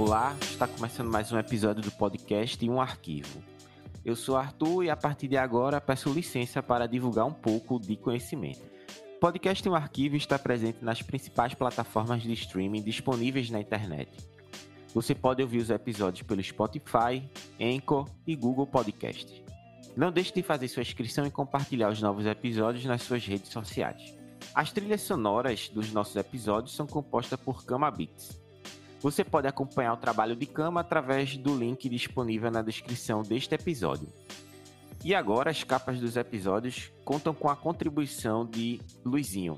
[0.00, 3.42] Olá, está começando mais um episódio do podcast Um Arquivo.
[4.02, 7.96] Eu sou Arthur e a partir de agora peço licença para divulgar um pouco de
[7.96, 8.62] conhecimento.
[9.16, 14.10] O podcast Um Arquivo está presente nas principais plataformas de streaming disponíveis na internet.
[14.94, 17.22] Você pode ouvir os episódios pelo Spotify,
[17.60, 19.44] Anchor e Google Podcast.
[19.94, 24.16] Não deixe de fazer sua inscrição e compartilhar os novos episódios nas suas redes sociais.
[24.54, 28.40] As trilhas sonoras dos nossos episódios são compostas por Kama Beats.
[29.00, 34.08] Você pode acompanhar o trabalho de Kama através do link disponível na descrição deste episódio.
[35.02, 39.56] E agora as capas dos episódios contam com a contribuição de Luizinho.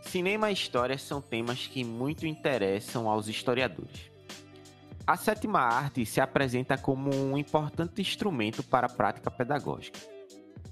[0.00, 4.10] Cinema e história são temas que muito interessam aos historiadores.
[5.06, 10.17] A sétima arte se apresenta como um importante instrumento para a prática pedagógica.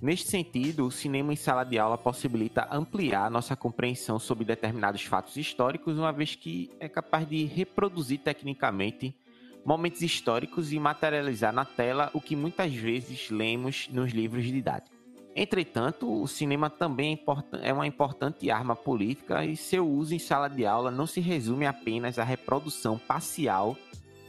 [0.01, 5.37] Neste sentido, o cinema em sala de aula possibilita ampliar nossa compreensão sobre determinados fatos
[5.37, 9.17] históricos, uma vez que é capaz de reproduzir tecnicamente
[9.65, 14.97] momentos históricos e materializar na tela o que muitas vezes lemos nos livros didáticos.
[15.35, 17.15] Entretanto, o cinema também
[17.63, 21.21] é, é uma importante arma política e seu uso em sala de aula não se
[21.21, 23.77] resume apenas à reprodução parcial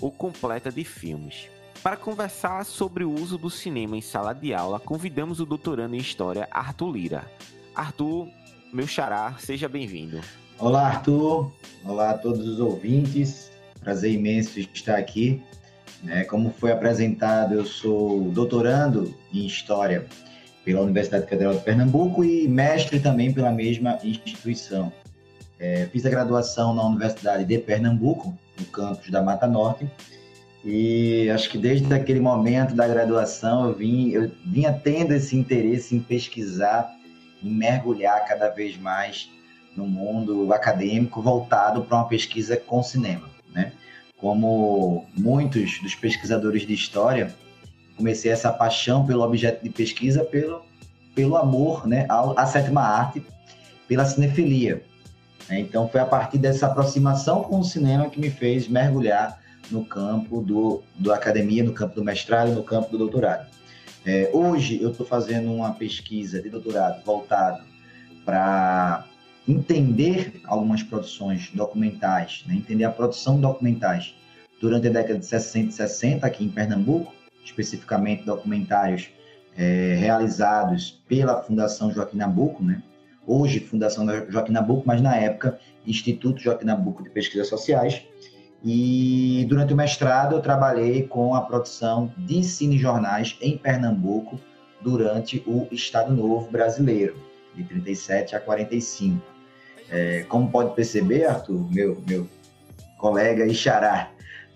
[0.01, 1.49] ou completa de filmes.
[1.83, 5.99] Para conversar sobre o uso do cinema em sala de aula, convidamos o doutorando em
[5.99, 7.31] História, Arthur Lira.
[7.75, 8.27] Arthur,
[8.73, 10.19] meu xará, seja bem-vindo.
[10.59, 11.51] Olá, Arthur.
[11.85, 13.51] Olá a todos os ouvintes.
[13.79, 15.41] Prazer imenso estar aqui.
[16.07, 20.05] É, como foi apresentado, eu sou doutorando em História
[20.65, 24.91] pela Universidade Federal de Pernambuco e mestre também pela mesma instituição.
[25.59, 29.89] É, fiz a graduação na Universidade de Pernambuco, no campus da Mata Norte.
[30.65, 35.95] E acho que desde aquele momento da graduação eu, vim, eu vinha tendo esse interesse
[35.95, 36.91] em pesquisar,
[37.43, 39.29] em mergulhar cada vez mais
[39.75, 43.71] no mundo acadêmico voltado para uma pesquisa com cinema, né?
[44.17, 47.35] Como muitos dos pesquisadores de história,
[47.95, 50.63] comecei essa paixão pelo objeto de pesquisa, pelo,
[51.13, 53.23] pelo amor né, à sétima arte,
[53.87, 54.83] pela cinefilia.
[55.47, 55.59] Né?
[55.59, 59.39] Então, foi a partir dessa aproximação com o cinema que me fez mergulhar
[59.71, 63.47] no campo do, do academia, no campo do mestrado, no campo do doutorado.
[64.05, 67.63] É, hoje, eu estou fazendo uma pesquisa de doutorado voltado
[68.23, 69.05] para
[69.47, 72.55] entender algumas produções documentais, né?
[72.55, 74.13] entender a produção de documentais
[74.61, 77.13] durante a década de 60 e 60 aqui em Pernambuco,
[77.43, 79.09] especificamente documentários
[79.55, 82.81] é, realizados pela Fundação Joaquim Nabuco, né?
[83.25, 88.03] hoje Fundação Joaquim Nabuco, mas na época Instituto Joaquim Nabuco de Pesquisas Sociais.
[88.63, 94.39] E durante o mestrado eu trabalhei com a produção de cinejornais em Pernambuco
[94.81, 97.15] durante o Estado Novo brasileiro,
[97.55, 99.21] de 37 a 45.
[99.89, 102.27] É, como pode perceber, Arthur, meu, meu
[102.97, 103.53] colega e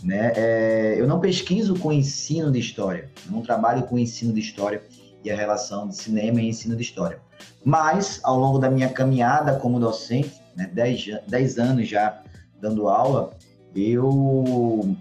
[0.04, 4.40] né, é, eu não pesquiso com ensino de história, eu não trabalho com ensino de
[4.40, 4.82] história
[5.24, 7.20] e a relação de cinema e ensino de história.
[7.64, 12.22] Mas, ao longo da minha caminhada como docente, né, 10, anos já
[12.60, 13.32] dando aula,
[13.76, 14.96] eu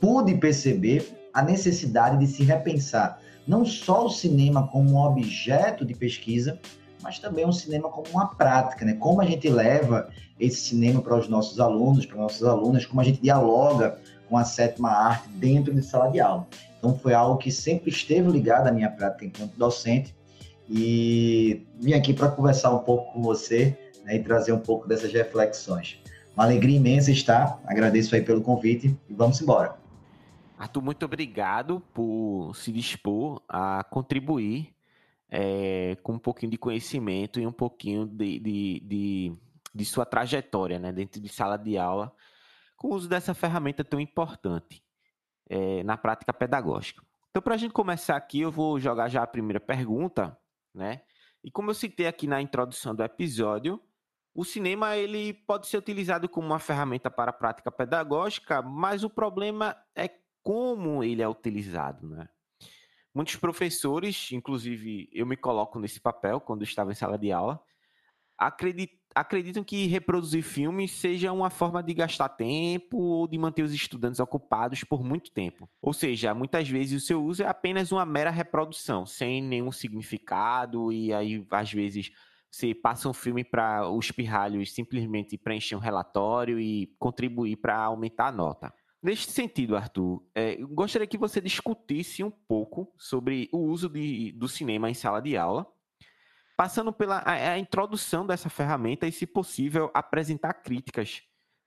[0.00, 5.94] pude perceber a necessidade de se repensar não só o cinema como um objeto de
[5.94, 6.58] pesquisa,
[7.02, 8.94] mas também o cinema como uma prática, né?
[8.94, 10.08] Como a gente leva
[10.38, 13.98] esse cinema para os nossos alunos, para nossas alunas, como a gente dialoga
[14.28, 16.46] com a sétima arte dentro de sala de aula.
[16.78, 20.14] Então foi algo que sempre esteve ligado à minha prática enquanto docente
[20.68, 25.12] e vim aqui para conversar um pouco com você né, e trazer um pouco dessas
[25.12, 26.00] reflexões.
[26.34, 29.76] Uma alegria imensa estar, agradeço aí pelo convite e vamos embora.
[30.58, 34.74] Arthur, muito obrigado por se dispor a contribuir
[35.28, 39.32] é, com um pouquinho de conhecimento e um pouquinho de, de, de,
[39.74, 42.14] de sua trajetória né, dentro de sala de aula,
[42.76, 44.82] com o uso dessa ferramenta tão importante
[45.48, 47.02] é, na prática pedagógica.
[47.30, 50.36] Então, para a gente começar aqui, eu vou jogar já a primeira pergunta,
[50.74, 51.00] né?
[51.42, 53.80] E como eu citei aqui na introdução do episódio,
[54.34, 59.10] o cinema ele pode ser utilizado como uma ferramenta para a prática pedagógica, mas o
[59.10, 60.10] problema é
[60.42, 62.28] como ele é utilizado, né?
[63.14, 67.62] Muitos professores, inclusive eu me coloco nesse papel quando estava em sala de aula,
[69.14, 74.18] acreditam que reproduzir filmes seja uma forma de gastar tempo ou de manter os estudantes
[74.18, 75.68] ocupados por muito tempo.
[75.80, 80.90] Ou seja, muitas vezes o seu uso é apenas uma mera reprodução, sem nenhum significado,
[80.90, 82.10] e aí às vezes
[82.52, 88.26] você passa um filme para os pirralhos simplesmente preencher um relatório e contribuir para aumentar
[88.26, 88.72] a nota.
[89.02, 94.46] Neste sentido, Arthur, é, gostaria que você discutisse um pouco sobre o uso de, do
[94.46, 95.66] cinema em sala de aula
[96.62, 101.22] passando pela a, a introdução dessa ferramenta e, se possível, apresentar críticas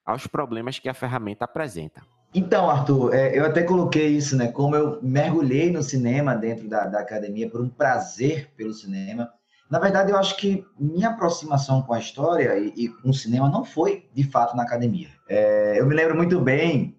[0.05, 2.01] aos problemas que a ferramenta apresenta.
[2.33, 4.49] Então, Arthur, é, eu até coloquei isso, né?
[4.49, 9.33] Como eu mergulhei no cinema dentro da, da academia por um prazer pelo cinema.
[9.69, 13.49] Na verdade, eu acho que minha aproximação com a história e, e com o cinema
[13.49, 15.09] não foi, de fato, na academia.
[15.27, 16.95] É, eu me lembro muito bem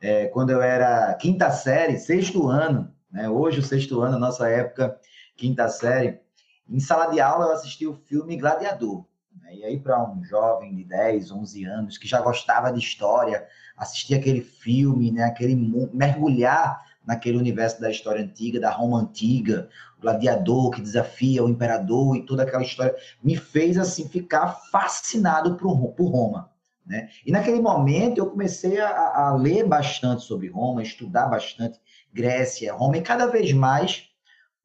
[0.00, 3.28] é, quando eu era quinta série, sexto ano, né?
[3.28, 4.98] Hoje, o sexto ano, nossa época,
[5.36, 6.20] quinta série.
[6.68, 9.04] Em sala de aula, eu assisti o filme Gladiador.
[9.40, 9.56] Né?
[9.56, 14.14] E aí, para um jovem de 10, 11 anos, que já gostava de história, assistir
[14.14, 15.24] aquele filme, né?
[15.24, 15.54] aquele
[15.92, 19.68] mergulhar naquele universo da história antiga, da Roma antiga,
[19.98, 25.56] o gladiador que desafia o imperador e toda aquela história, me fez assim ficar fascinado
[25.56, 26.50] por, por Roma.
[26.86, 27.08] Né?
[27.24, 31.80] E naquele momento eu comecei a, a ler bastante sobre Roma, estudar bastante
[32.12, 34.08] Grécia, Roma, e cada vez mais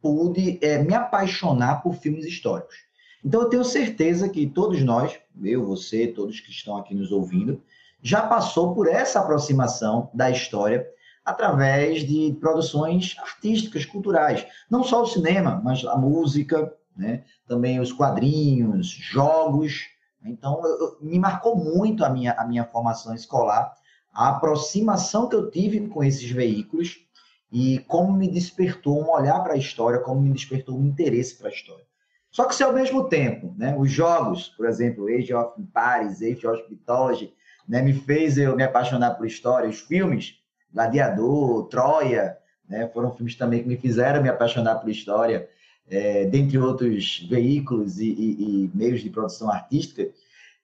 [0.02, 2.76] pude é, me apaixonar por filmes históricos.
[3.24, 7.62] Então eu tenho certeza que todos nós, eu, você, todos que estão aqui nos ouvindo,
[8.02, 10.88] já passou por essa aproximação da história
[11.28, 14.48] através de produções artísticas, culturais.
[14.72, 17.26] Não só o cinema, mas a música, né?
[17.46, 19.90] também os quadrinhos, jogos.
[20.24, 23.74] Então, eu, me marcou muito a minha, a minha formação escolar,
[24.14, 27.06] a aproximação que eu tive com esses veículos
[27.52, 31.50] e como me despertou um olhar para a história, como me despertou um interesse para
[31.50, 31.86] a história.
[32.32, 36.48] Só que se ao mesmo tempo, né, os jogos, por exemplo, Age of Empires, Age
[36.48, 37.34] of Mythology,
[37.68, 40.37] né, me fez eu me apaixonar por história, os filmes,
[40.74, 42.38] Gladiador, Troia,
[42.68, 45.48] né, foram filmes também que me fizeram me apaixonar por história,
[45.90, 50.10] é, dentre outros veículos e, e, e, meios de produção artística,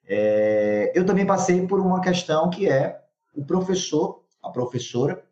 [0.06, 3.02] é, eu também passei por uma questão que é
[3.34, 5.24] o professor, a professora,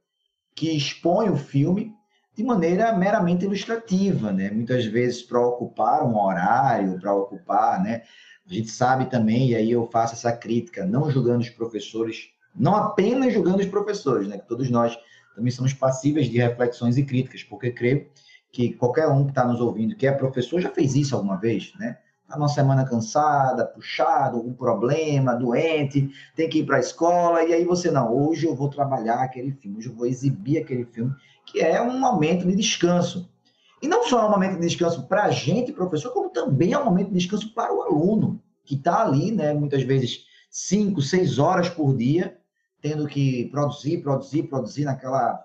[0.55, 1.93] que expõe o filme
[2.33, 4.49] de maneira meramente ilustrativa, né?
[4.49, 8.03] Muitas vezes para ocupar um horário, para ocupar, né?
[8.49, 12.75] A gente sabe também, e aí eu faço essa crítica, não julgando os professores, não
[12.75, 14.37] apenas julgando os professores, né?
[14.37, 14.97] Todos nós
[15.35, 18.07] também somos passíveis de reflexões e críticas, porque creio
[18.51, 21.73] que qualquer um que está nos ouvindo, que é professor, já fez isso alguma vez,
[21.79, 21.97] né?
[22.23, 27.53] Está numa semana cansada, puxado, algum problema, doente, tem que ir para a escola, e
[27.53, 31.13] aí você, não, hoje eu vou trabalhar aquele filme, hoje eu vou exibir aquele filme,
[31.45, 33.29] que é um momento de descanso.
[33.81, 36.79] E não só é um momento de descanso para a gente, professor, como também é
[36.79, 41.39] um momento de descanso para o aluno, que está ali, né, muitas vezes, cinco, seis
[41.39, 42.37] horas por dia,
[42.81, 45.43] tendo que produzir, produzir, produzir naquela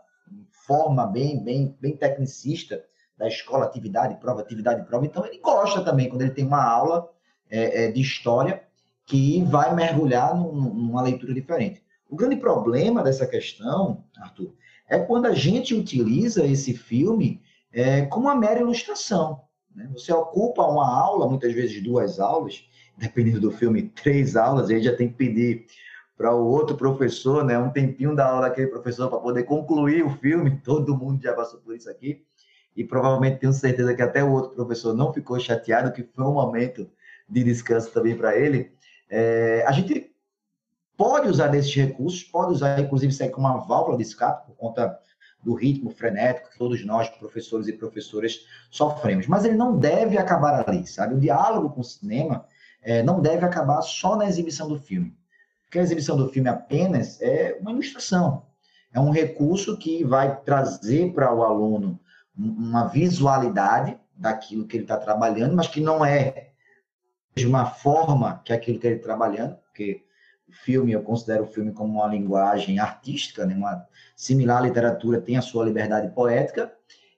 [0.67, 2.83] forma bem, bem, bem tecnicista
[3.17, 5.07] da escola, atividade, prova, atividade, prova.
[5.07, 7.09] Então, ele gosta também, quando ele tem uma aula
[7.49, 8.63] é, é, de história,
[9.05, 11.83] que vai mergulhar num, numa leitura diferente.
[12.11, 14.53] O grande problema dessa questão, Arthur,
[14.89, 17.41] é quando a gente utiliza esse filme
[17.73, 19.43] é, como uma mera ilustração.
[19.75, 19.89] Né?
[19.93, 22.65] Você ocupa uma aula, muitas vezes duas aulas,
[22.97, 25.67] dependendo do filme, três aulas, aí já tem que pedir
[26.17, 30.11] para o outro professor, né, um tempinho da aula daquele professor para poder concluir o
[30.11, 30.61] filme.
[30.65, 32.25] Todo mundo já passou por isso aqui
[32.77, 36.35] e provavelmente tenho certeza que até o outro professor não ficou chateado, que foi um
[36.35, 36.89] momento
[37.29, 38.73] de descanso também para ele.
[39.09, 40.13] É, a gente
[40.97, 44.57] pode usar desses recursos, pode usar, inclusive, isso aí como uma válvula de escape, por
[44.57, 44.99] conta
[45.43, 48.41] do ritmo frenético que todos nós, professores e professoras,
[48.71, 49.27] sofremos.
[49.27, 51.15] Mas ele não deve acabar ali, sabe?
[51.15, 52.47] O diálogo com o cinema
[52.83, 55.17] é, não deve acabar só na exibição do filme.
[55.79, 58.47] A exibição do filme apenas é uma ilustração.
[58.93, 62.01] É um recurso que vai trazer para o aluno
[62.37, 66.51] uma visualidade daquilo que ele está trabalhando, mas que não é
[67.35, 70.03] de uma forma que aquilo que ele está trabalhando, porque
[70.49, 73.55] o filme, eu considero o filme como uma linguagem artística, né?
[73.55, 76.73] uma similar à literatura, tem a sua liberdade poética,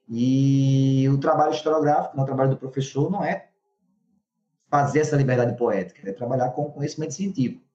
[0.09, 2.23] e o trabalho historiográfico, né?
[2.23, 3.49] o trabalho do professor, não é
[4.69, 7.68] fazer essa liberdade poética, é trabalhar com conhecimento científico.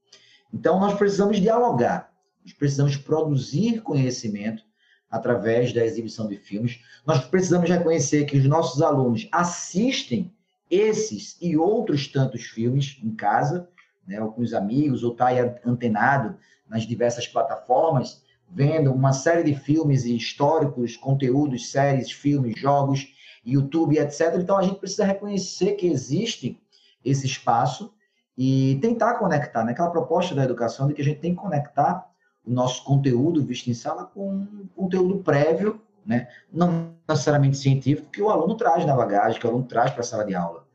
[0.54, 4.64] Então, nós precisamos dialogar, nós precisamos produzir conhecimento
[5.10, 6.80] através da exibição de filmes.
[7.06, 10.34] Nós precisamos reconhecer que os nossos alunos assistem
[10.70, 13.70] esses e outros tantos filmes em casa,
[14.08, 15.30] né, ou com os amigos, ou está
[15.66, 23.08] antenado nas diversas plataformas, vendo uma série de filmes históricos, conteúdos, séries, filmes, jogos,
[23.46, 24.36] YouTube, etc.
[24.38, 26.60] Então a gente precisa reconhecer que existe
[27.04, 27.94] esse espaço
[28.38, 29.72] e tentar conectar, né?
[29.72, 32.10] Aquela proposta da educação de que a gente tem que conectar
[32.46, 36.28] o nosso conteúdo visto em sala com conteúdo prévio, né?
[36.52, 40.04] não necessariamente científico, que o aluno traz na bagagem, que o aluno traz para a
[40.04, 40.66] sala de aula.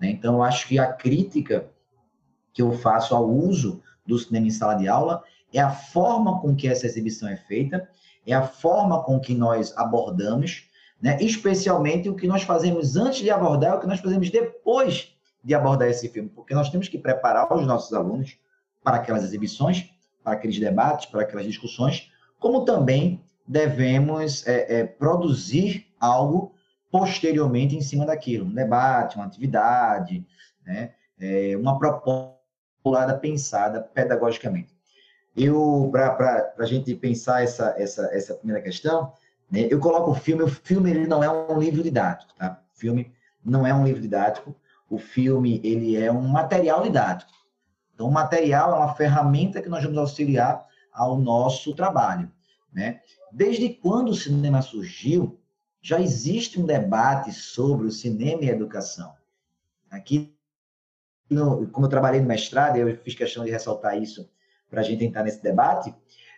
[0.00, 0.10] Né?
[0.10, 1.68] Então, eu acho que a crítica
[2.52, 6.54] que eu faço ao uso do cinema em sala de aula é a forma com
[6.54, 7.88] que essa exibição é feita,
[8.26, 10.68] é a forma com que nós abordamos,
[11.00, 11.18] né?
[11.20, 15.15] especialmente o que nós fazemos antes de abordar, o que nós fazemos depois
[15.46, 18.36] de abordar esse filme, porque nós temos que preparar os nossos alunos
[18.82, 19.88] para aquelas exibições,
[20.24, 22.10] para aqueles debates, para aquelas discussões,
[22.40, 26.52] como também devemos é, é, produzir algo
[26.90, 30.26] posteriormente em cima daquilo, um debate, uma atividade,
[30.64, 30.94] né?
[31.16, 34.74] É, uma proposta pensada pedagogicamente.
[35.36, 39.12] Eu, para a gente pensar essa, essa, essa primeira questão,
[39.48, 42.60] né, eu coloco o filme, o filme ele não é um livro didático, tá?
[42.74, 43.12] O filme
[43.44, 44.56] não é um livro didático,
[44.88, 47.32] o filme ele é um material didático.
[47.94, 52.30] Então, o material é uma ferramenta que nós vamos auxiliar ao nosso trabalho,
[52.72, 53.00] né?
[53.32, 55.40] Desde quando o cinema surgiu,
[55.82, 59.14] já existe um debate sobre o cinema e a educação.
[59.90, 60.34] Aqui,
[61.28, 64.28] no, como eu trabalhei no mestrado, eu fiz questão de ressaltar isso
[64.68, 65.94] para a gente entrar nesse debate.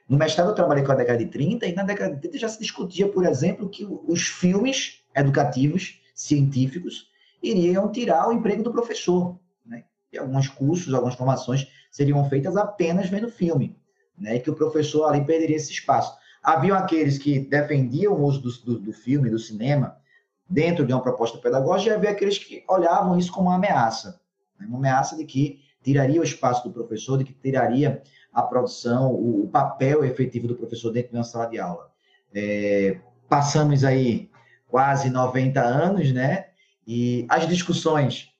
[0.08, 2.48] No mestrado, eu trabalhei com a década de 30, e na década de 30 já
[2.48, 7.10] se discutia, por exemplo, que os filmes educativos, científicos,
[7.42, 9.38] iriam tirar o emprego do professor.
[9.64, 9.84] Né?
[10.12, 13.76] E alguns cursos, algumas formações seriam feitas apenas vendo filme,
[14.16, 14.36] né?
[14.36, 16.16] e que o professor ali perderia esse espaço.
[16.42, 19.96] Haviam aqueles que defendiam o uso do, do, do filme, do cinema,
[20.48, 24.20] dentro de uma proposta pedagógica, e havia aqueles que olhavam isso como uma ameaça.
[24.58, 24.66] Né?
[24.66, 28.02] Uma ameaça de que tiraria o espaço do professor, de que tiraria
[28.32, 31.90] a produção, o, o papel efetivo do professor dentro de uma sala de aula.
[32.34, 34.30] É, passamos aí
[34.68, 36.47] quase 90 anos, né?
[36.90, 38.30] E as discussões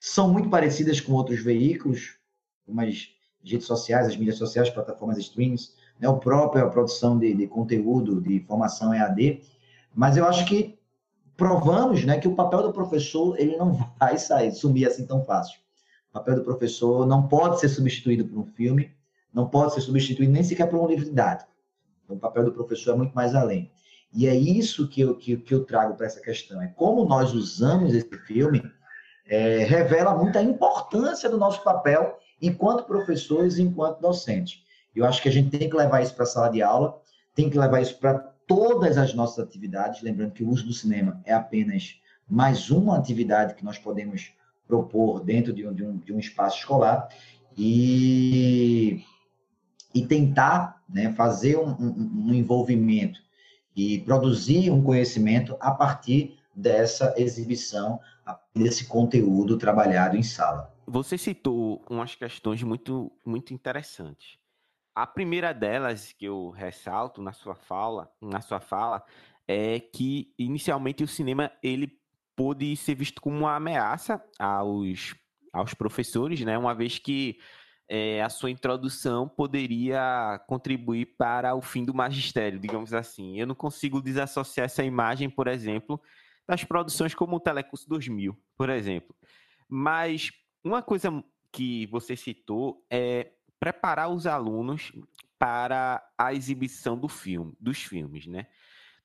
[0.00, 2.16] são muito parecidas com outros veículos,
[2.64, 3.10] como as
[3.44, 6.08] redes sociais, as mídias sociais, plataformas streams, né?
[6.08, 9.42] o próprio a produção de, de conteúdo, de formação EAD.
[9.94, 10.78] Mas eu acho que
[11.36, 15.60] provamos né, que o papel do professor ele não vai sair, sumir assim tão fácil.
[16.08, 18.90] O papel do professor não pode ser substituído por um filme,
[19.34, 21.52] não pode ser substituído nem sequer por um livro didático.
[22.02, 23.70] Então, o papel do professor é muito mais além.
[24.16, 26.60] E é isso que eu, que, que eu trago para essa questão.
[26.62, 28.62] É como nós usamos esse filme,
[29.26, 34.64] é, revela muita importância do nosso papel enquanto professores e enquanto docentes.
[34.94, 36.98] Eu acho que a gente tem que levar isso para a sala de aula,
[37.34, 38.14] tem que levar isso para
[38.46, 43.54] todas as nossas atividades, lembrando que o uso do cinema é apenas mais uma atividade
[43.54, 44.32] que nós podemos
[44.66, 47.08] propor dentro de um, de um, de um espaço escolar.
[47.54, 49.04] E
[49.96, 53.25] e tentar né, fazer um, um, um envolvimento
[53.76, 58.00] e produzir um conhecimento a partir dessa exibição,
[58.54, 60.74] desse conteúdo trabalhado em sala.
[60.86, 64.38] Você citou umas questões muito, muito interessantes.
[64.94, 69.04] A primeira delas que eu ressalto na sua fala, na sua fala,
[69.46, 71.92] é que inicialmente o cinema ele
[72.34, 75.14] pôde ser visto como uma ameaça aos,
[75.52, 76.56] aos professores, né?
[76.56, 77.38] Uma vez que
[77.88, 83.38] é, a sua introdução poderia contribuir para o fim do magistério, digamos assim.
[83.38, 86.00] Eu não consigo desassociar essa imagem, por exemplo,
[86.46, 89.14] das produções como o Telecurso 2000, por exemplo.
[89.68, 90.32] Mas
[90.64, 94.92] uma coisa que você citou é preparar os alunos
[95.38, 98.46] para a exibição do filme, dos filmes, né?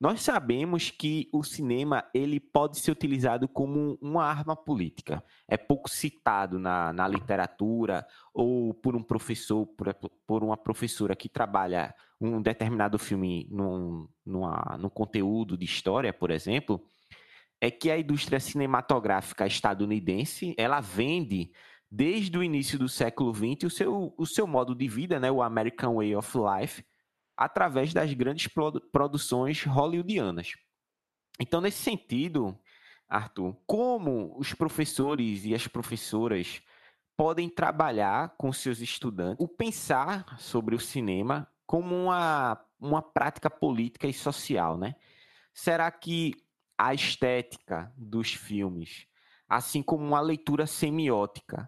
[0.01, 5.23] Nós sabemos que o cinema ele pode ser utilizado como uma arma política.
[5.47, 8.03] É pouco citado na, na literatura
[8.33, 9.93] ou por um professor, por,
[10.25, 16.83] por uma professora que trabalha um determinado filme num, no conteúdo de história, por exemplo,
[17.61, 21.51] é que a indústria cinematográfica estadunidense ela vende
[21.91, 25.43] desde o início do século XX o seu, o seu modo de vida, né, o
[25.43, 26.83] American Way of Life,
[27.41, 28.47] através das grandes
[28.91, 30.53] produções hollywoodianas.
[31.39, 32.55] Então, nesse sentido,
[33.09, 36.61] Arthur, como os professores e as professoras
[37.17, 44.07] podem trabalhar com seus estudantes o pensar sobre o cinema como uma, uma prática política
[44.07, 44.95] e social, né?
[45.51, 46.35] Será que
[46.77, 49.07] a estética dos filmes,
[49.49, 51.67] assim como uma leitura semiótica,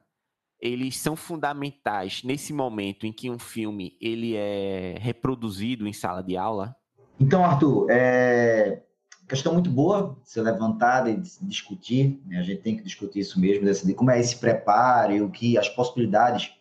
[0.64, 6.38] eles são fundamentais nesse momento em que um filme ele é reproduzido em sala de
[6.38, 6.74] aula?
[7.20, 8.82] Então, Arthur, é
[9.28, 12.22] questão muito boa ser levantada e discutir.
[12.26, 12.40] Né?
[12.40, 15.58] A gente tem que discutir isso mesmo, decidir como é esse preparo e o que
[15.58, 16.54] as possibilidades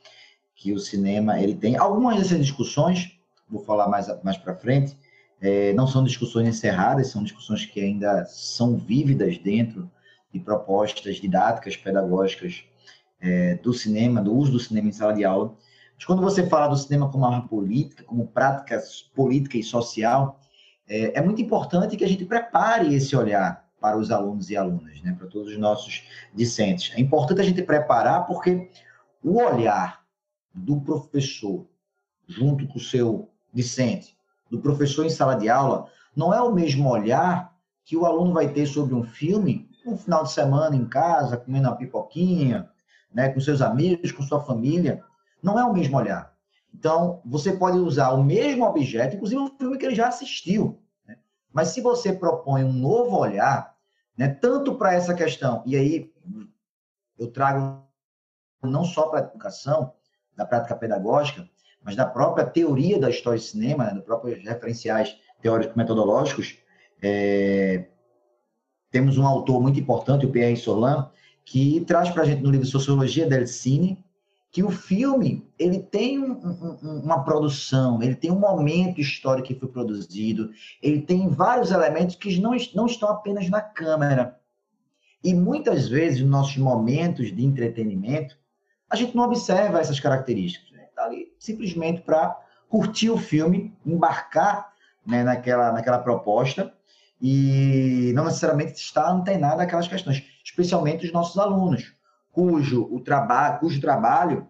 [0.57, 1.77] que o cinema ele tem.
[1.77, 3.17] Algumas dessas discussões,
[3.49, 4.97] vou falar mais mais para frente,
[5.41, 9.89] é, não são discussões encerradas, são discussões que ainda são vívidas dentro
[10.33, 12.65] de propostas didáticas, pedagógicas
[13.23, 15.55] é, do cinema, do uso do cinema em sala de aula.
[15.95, 18.83] Mas quando você fala do cinema como arma política, como prática
[19.15, 20.41] política e social,
[20.89, 25.01] é, é muito importante que a gente prepare esse olhar para os alunos e alunas,
[25.03, 26.93] né, para todos os nossos discentes.
[26.97, 28.71] É importante a gente preparar porque
[29.23, 30.03] o olhar
[30.53, 31.67] do professor
[32.27, 34.17] junto com o seu discente,
[34.51, 37.53] do professor em sala de aula, não é o mesmo olhar
[37.85, 41.69] que o aluno vai ter sobre um filme um final de semana em casa, comendo
[41.69, 42.69] uma pipoquinha,
[43.15, 45.03] né, com seus amigos, com sua família.
[45.43, 46.33] Não é o mesmo olhar.
[46.75, 50.83] Então, você pode usar o mesmo objeto, inclusive um filme que ele já assistiu.
[51.07, 51.17] Né?
[51.53, 53.75] Mas se você propõe um novo olhar,
[54.17, 56.13] né, tanto para essa questão, e aí
[57.19, 57.83] eu trago
[58.63, 59.93] não só para a educação,
[60.37, 61.49] da prática pedagógica,
[61.83, 66.59] mas da própria teoria da história de cinema, né, dos próprios referenciais teóricos metodológicos,
[67.03, 67.89] é,
[68.91, 71.11] temos um autor muito importante, o Pierre Solan,
[71.45, 74.03] que traz para a gente no livro Sociologia del Cine,
[74.51, 79.55] que o filme ele tem um, um, uma produção, ele tem um momento histórico que
[79.55, 80.51] foi produzido,
[80.83, 84.39] ele tem vários elementos que não, não estão apenas na câmera.
[85.25, 88.37] E muitas vezes, nos nossos momentos de entretenimento,
[88.91, 90.69] a gente não observa essas características.
[90.69, 91.17] Está né?
[91.17, 94.73] Ali simplesmente para curtir o filme, embarcar
[95.07, 96.75] né, naquela, naquela proposta
[97.21, 101.95] e não necessariamente estar antenado àquelas questões, especialmente os nossos alunos,
[102.31, 104.49] cujo o trabalho, cujo trabalho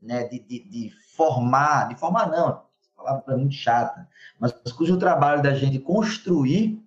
[0.00, 2.64] né, de, de, de, formar, de formar não, a
[2.96, 6.82] palavra é muito chata, mas cujo trabalho da gente construir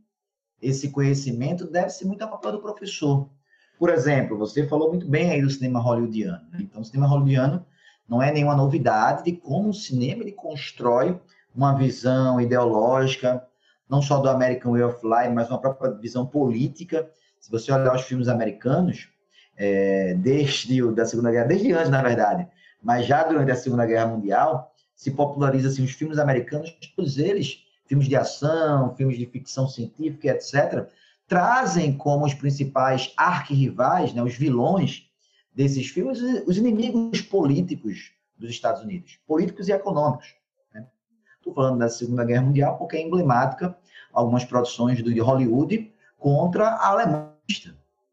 [0.62, 3.30] esse conhecimento deve ser muito a papel do professor.
[3.78, 6.50] Por exemplo, você falou muito bem aí do cinema hollywoodiano.
[6.50, 6.60] Né?
[6.62, 7.66] Então, o cinema hollywoodiano
[8.08, 11.20] não é nenhuma novidade de como o cinema ele constrói
[11.54, 13.46] uma visão ideológica,
[13.90, 17.10] não só do American Way of Life, mas uma própria visão política.
[17.46, 19.08] Se você olhar os filmes americanos,
[19.56, 22.48] é, desde da Segunda Guerra, desde antes, na verdade,
[22.82, 27.64] mas já durante a Segunda Guerra Mundial, se populariza assim, os filmes americanos, todos eles,
[27.86, 30.88] filmes de ação, filmes de ficção científica, etc.,
[31.28, 35.08] trazem como os principais arquirrivais, né, os vilões
[35.54, 40.34] desses filmes, os inimigos políticos dos Estados Unidos, políticos e econômicos.
[41.38, 43.78] Estou falando da Segunda Guerra Mundial porque é emblemática
[44.12, 47.35] algumas produções do Hollywood contra a Alemanha.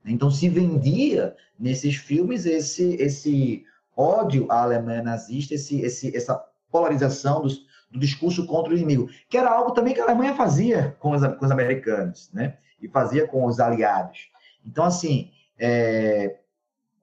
[0.05, 3.65] Então se vendia nesses filmes esse esse
[3.97, 9.37] ódio à Alemanha nazista, esse, esse essa polarização dos, do discurso contra o inimigo, que
[9.37, 12.57] era algo também que a Alemanha fazia com os, com os americanos, né?
[12.81, 14.31] E fazia com os aliados.
[14.67, 16.39] Então assim, é,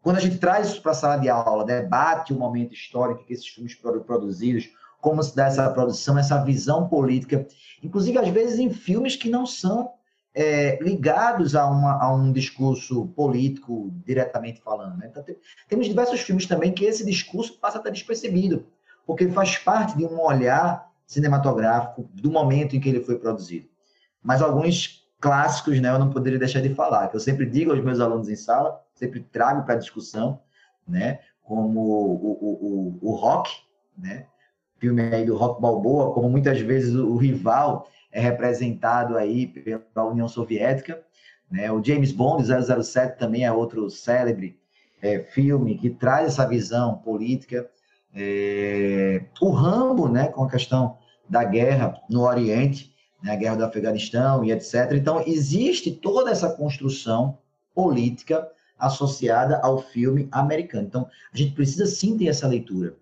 [0.02, 3.34] quando a gente traz isso para a sala de aula, debate o momento histórico que
[3.34, 7.48] esses filmes foram produzidos, como se dá essa produção, essa visão política,
[7.82, 9.94] inclusive às vezes em filmes que não são
[10.34, 14.98] é, ligados a, uma, a, um discurso político diretamente falando.
[14.98, 15.08] Né?
[15.10, 15.36] Então, tem,
[15.68, 18.66] temos diversos filmes também que esse discurso passa a estar despercebido,
[19.06, 23.68] porque faz parte de um olhar cinematográfico do momento em que ele foi produzido.
[24.22, 27.84] Mas alguns clássicos, né, eu não poderia deixar de falar, que eu sempre digo aos
[27.84, 30.40] meus alunos em sala, sempre trago para discussão,
[30.88, 33.52] né, como o, o, o, o rock,
[33.98, 34.28] né,
[34.80, 40.28] filme aí do Rock Balboa, como muitas vezes o rival é representado aí pela União
[40.28, 41.02] Soviética.
[41.52, 41.72] Né?
[41.72, 44.58] O James Bond 007 também é outro célebre
[45.02, 47.70] é, filme que traz essa visão política.
[48.14, 49.24] É...
[49.42, 54.44] O Rambo, né, com a questão da guerra no Oriente, né, a guerra do Afeganistão
[54.44, 54.92] e etc.
[54.94, 57.38] Então, existe toda essa construção
[57.74, 60.88] política associada ao filme americano.
[60.88, 62.96] Então, a gente precisa sim ter essa leitura.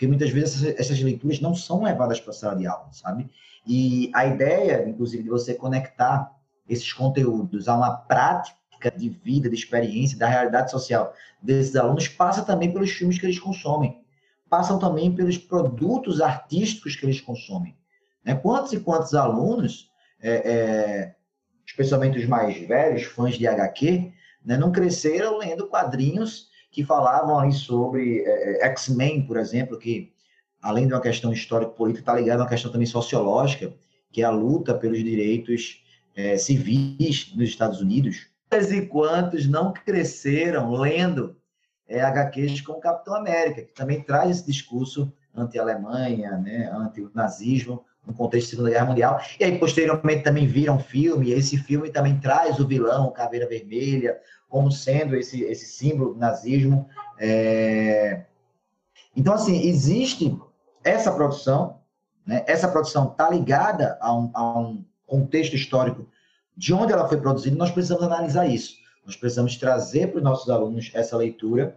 [0.00, 3.28] Porque muitas vezes essas, leituras não são levadas para a sala de aula, sabe?
[3.66, 6.34] E a ideia, inclusive, de você conectar
[6.66, 12.42] esses conteúdos a uma prática de vida, de experiência, da realidade social desses alunos, passa
[12.42, 14.00] também pelos filmes que eles consomem,
[14.48, 17.76] passam também pelos produtos artísticos que eles consomem.
[18.24, 18.34] Né?
[18.34, 21.14] Quantos e quantos alunos, é, é,
[21.66, 27.52] especialmente os mais velhos, fãs de HQ, né, não cresceram lendo quadrinhos que falavam ali
[27.52, 30.12] sobre é, é, X-Men, por exemplo, que
[30.62, 33.72] além de uma questão histórico-política, está ligada a uma questão também sociológica,
[34.12, 35.82] que é a luta pelos direitos
[36.14, 38.28] é, civis nos Estados Unidos.
[38.52, 41.36] E quantos não cresceram lendo
[41.88, 48.46] é, HQs como Capitão América, que também traz esse discurso anti-Alemanha, né, anti-nazismo, no contexto
[48.46, 49.20] da Segunda Guerra Mundial.
[49.38, 54.18] E aí, posteriormente, também viram filme, e esse filme também traz o vilão, Caveira Vermelha,
[54.48, 56.88] como sendo esse, esse símbolo do nazismo.
[57.18, 58.24] É...
[59.16, 60.36] Então, assim, existe
[60.82, 61.78] essa produção,
[62.26, 62.44] né?
[62.46, 66.06] essa produção está ligada a um, a um contexto histórico
[66.56, 68.74] de onde ela foi produzida, nós precisamos analisar isso.
[69.06, 71.76] Nós precisamos trazer para os nossos alunos essa leitura,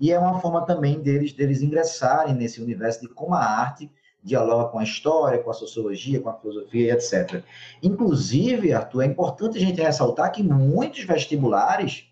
[0.00, 3.90] e é uma forma também deles, deles ingressarem nesse universo de como a arte
[4.24, 7.44] dialoga com a história, com a sociologia, com a filosofia, etc.
[7.82, 12.08] Inclusive, Arthur, é importante a gente ressaltar que muitos vestibulares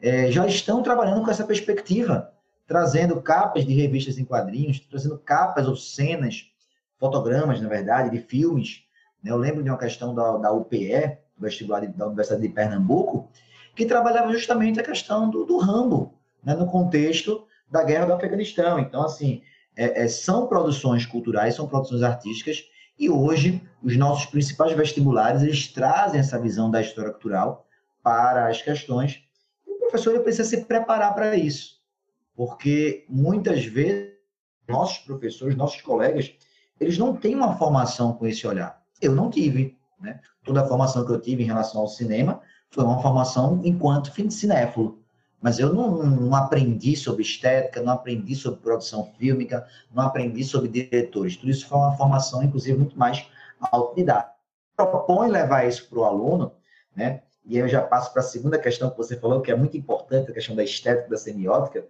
[0.00, 2.32] é, já estão trabalhando com essa perspectiva,
[2.66, 6.50] trazendo capas de revistas em quadrinhos, trazendo capas ou cenas,
[6.98, 8.82] fotogramas, na verdade, de filmes.
[9.22, 9.30] Né?
[9.30, 13.28] Eu lembro de uma questão da, da UPE, vestibular da Universidade de Pernambuco,
[13.76, 18.78] que trabalhava justamente a questão do, do Rambo, né, no contexto da guerra do Afeganistão.
[18.78, 19.42] Então, assim,
[19.76, 22.64] é, é, são produções culturais, são produções artísticas,
[22.98, 27.66] e hoje os nossos principais vestibulares eles trazem essa visão da história cultural
[28.02, 29.22] para as questões.
[29.66, 31.80] E o professor precisa se preparar para isso,
[32.36, 34.12] porque muitas vezes
[34.68, 36.32] nossos professores, nossos colegas,
[36.78, 38.80] eles não têm uma formação com esse olhar.
[39.00, 40.20] Eu não tive, né?
[40.44, 45.01] Toda a formação que eu tive em relação ao cinema foi uma formação enquanto cinéfilo.
[45.42, 50.68] Mas eu não, não, aprendi sobre estética, não aprendi sobre produção fílmica, não aprendi sobre
[50.68, 51.36] diretores.
[51.36, 53.26] Tudo isso foi uma formação, inclusive, muito mais
[53.60, 54.30] autodidata.
[54.76, 56.52] Propõe levar isso para o aluno,
[56.94, 57.22] né?
[57.44, 60.30] E eu já passo para a segunda questão que você falou, que é muito importante,
[60.30, 61.84] a questão da estética, da semiótica.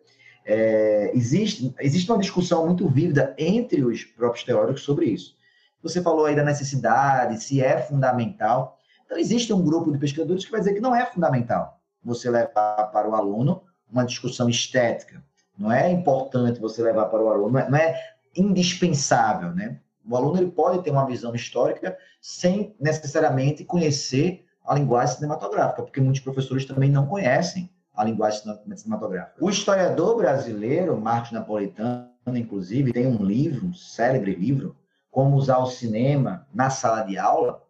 [0.46, 5.36] É, existe, existe uma discussão muito vívida entre os próprios teóricos sobre isso.
[5.82, 8.78] Você falou aí da necessidade, se é fundamental.
[9.04, 12.90] Então, existe um grupo de pesquisadores que vai dizer que não é fundamental você levar
[12.92, 15.22] para o aluno uma discussão estética.
[15.58, 17.94] Não é importante você levar para o aluno, não é, não é
[18.34, 19.78] indispensável, né?
[20.08, 26.00] O aluno ele pode ter uma visão histórica sem necessariamente conhecer a linguagem cinematográfica, porque
[26.00, 28.42] muitos professores também não conhecem a linguagem
[28.74, 29.44] cinematográfica.
[29.44, 34.76] O historiador brasileiro, Marcos Napolitano, inclusive, tem um livro, um célebre livro,
[35.10, 37.62] Como Usar o Cinema na Sala de Aula,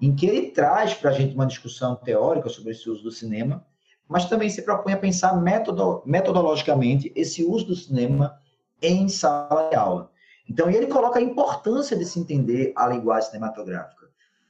[0.00, 3.64] em que ele traz para a gente uma discussão teórica sobre esse uso do cinema,
[4.08, 8.38] mas também se propõe a pensar metodo, metodologicamente esse uso do cinema
[8.80, 10.10] em sala de aula.
[10.48, 14.06] Então, ele coloca a importância de se entender a linguagem cinematográfica,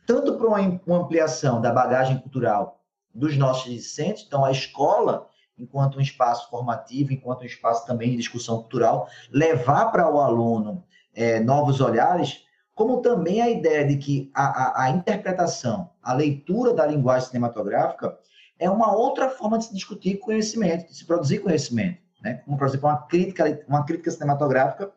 [0.06, 2.82] tanto para uma, ampliação da bagagem cultural
[3.14, 5.26] dos nossos discentes, então a escola,
[5.58, 10.84] enquanto um espaço formativo, enquanto um espaço também de discussão cultural, levar para o aluno
[11.14, 16.74] é, novos olhares, como também a ideia de que a, a, a interpretação, a leitura
[16.74, 18.18] da linguagem cinematográfica,
[18.58, 21.98] é uma outra forma de se discutir conhecimento, de se produzir conhecimento.
[22.22, 22.34] Né?
[22.44, 24.90] Como, por exemplo, uma crítica, uma crítica cinematográfica,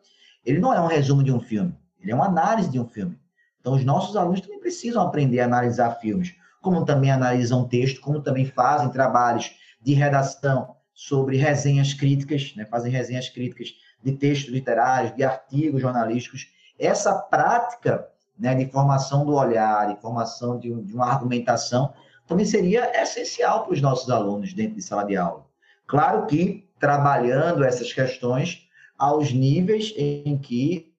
[0.44, 3.18] ele não é um resumo de um filme, ele é uma análise de um filme.
[3.60, 8.22] Então, os nossos alunos também precisam aprender a analisar filmes, como também analisam texto, como
[8.22, 12.64] também fazem trabalhos de redação sobre resenhas críticas, né?
[12.64, 13.68] fazem resenhas críticas
[14.02, 16.48] de textos literários, de artigos jornalísticos.
[16.78, 18.06] Essa prática
[18.38, 21.92] né, de formação do olhar, de formação de, de uma argumentação,
[22.30, 25.44] também seria essencial para os nossos alunos dentro de sala de aula.
[25.84, 30.94] Claro que trabalhando essas questões aos níveis em que,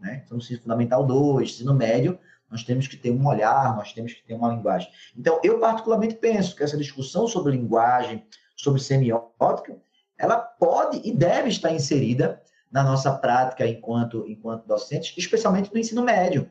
[0.00, 0.22] né?
[0.24, 2.16] Então, ensino fundamental 2, ensino médio,
[2.48, 4.88] nós temos que ter um olhar, nós temos que ter uma linguagem.
[5.16, 9.76] Então, eu particularmente penso que essa discussão sobre linguagem, sobre semiótica,
[10.16, 16.02] ela pode e deve estar inserida na nossa prática enquanto, enquanto docentes, especialmente no ensino
[16.02, 16.48] médio,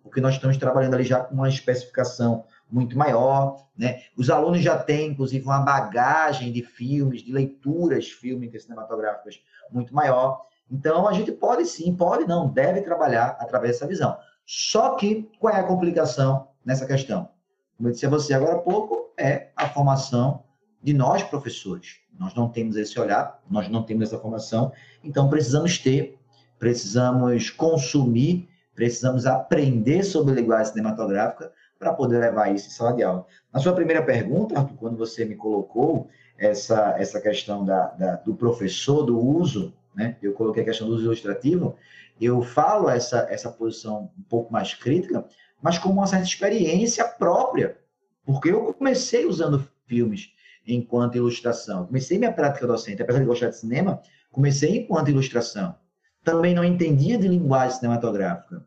[0.00, 4.00] porque nós estamos trabalhando ali já com uma especificação muito maior, né?
[4.16, 10.46] Os alunos já têm, inclusive, uma bagagem de filmes, de leituras fílmicas cinematográficas muito maior.
[10.70, 14.16] Então, a gente pode sim, pode não, deve trabalhar através dessa visão.
[14.46, 17.28] Só que, qual é a complicação nessa questão?
[17.76, 20.44] Como eu disse a você agora há pouco, é a formação
[20.82, 22.00] de nós, professores.
[22.18, 24.72] Nós não temos esse olhar, nós não temos essa formação,
[25.04, 26.18] então precisamos ter,
[26.58, 33.26] precisamos consumir, precisamos aprender sobre linguagem cinematográfica para poder levar isso em sala de aula.
[33.52, 38.36] Na sua primeira pergunta, Arthur, quando você me colocou essa, essa questão da, da, do
[38.36, 40.16] professor, do uso, né?
[40.22, 41.74] eu coloquei a questão do uso ilustrativo,
[42.20, 45.24] eu falo essa, essa posição um pouco mais crítica,
[45.60, 47.76] mas com uma certa experiência própria,
[48.24, 50.30] porque eu comecei usando filmes
[50.64, 51.86] enquanto ilustração.
[51.86, 55.74] Comecei minha prática docente, apesar de gostar de cinema, comecei enquanto ilustração.
[56.22, 58.64] Também não entendia de linguagem cinematográfica.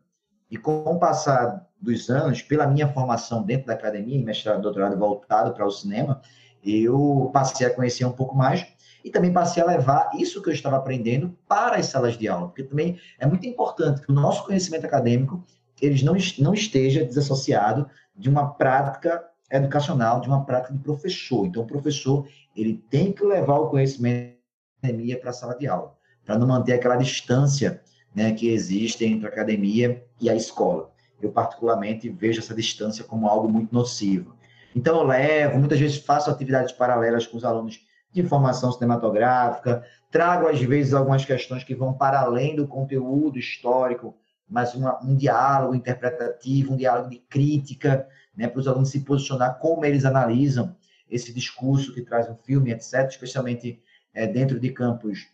[0.50, 5.54] E com o passar dos anos, pela minha formação dentro da academia, mestrado doutorado voltado
[5.54, 6.20] para o cinema,
[6.62, 8.66] eu passei a conhecer um pouco mais
[9.04, 12.48] e também passei a levar isso que eu estava aprendendo para as salas de aula,
[12.48, 15.42] porque também é muito importante que o nosso conhecimento acadêmico
[15.80, 21.46] eles não, não esteja desassociado de uma prática educacional, de uma prática de professor.
[21.46, 24.36] Então, o professor ele tem que levar o conhecimento
[24.82, 25.94] da academia para a sala de aula,
[26.24, 27.80] para não manter aquela distância
[28.14, 30.90] né, que existe entre a academia e a escola.
[31.20, 34.36] Eu, particularmente, vejo essa distância como algo muito nocivo.
[34.74, 37.80] Então, eu levo, muitas vezes faço atividades paralelas com os alunos
[38.12, 44.14] de formação cinematográfica, trago, às vezes, algumas questões que vão para além do conteúdo histórico,
[44.48, 49.58] mas uma, um diálogo interpretativo, um diálogo de crítica, né, para os alunos se posicionar
[49.58, 50.76] como eles analisam
[51.10, 53.80] esse discurso que traz um filme, etc., especialmente
[54.12, 55.28] é, dentro de campos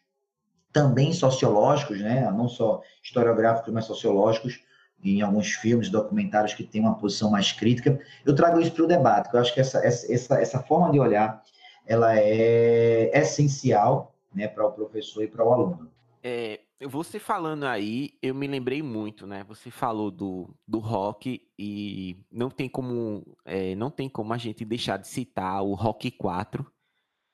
[0.73, 4.61] também sociológicos, né, não só historiográficos, mas sociológicos,
[5.03, 8.01] em alguns filmes, documentários que têm uma posição mais crítica.
[8.25, 11.01] Eu trago isso para o debate, porque eu acho que essa, essa, essa forma de
[11.01, 11.43] olhar
[11.87, 15.91] ela é essencial né, para o professor e para o aluno.
[16.23, 19.45] É, você falando aí, eu me lembrei muito, né?
[19.45, 24.65] Você falou do, do rock e não tem como é, não tem como a gente
[24.65, 26.65] deixar de citar o Rock 4,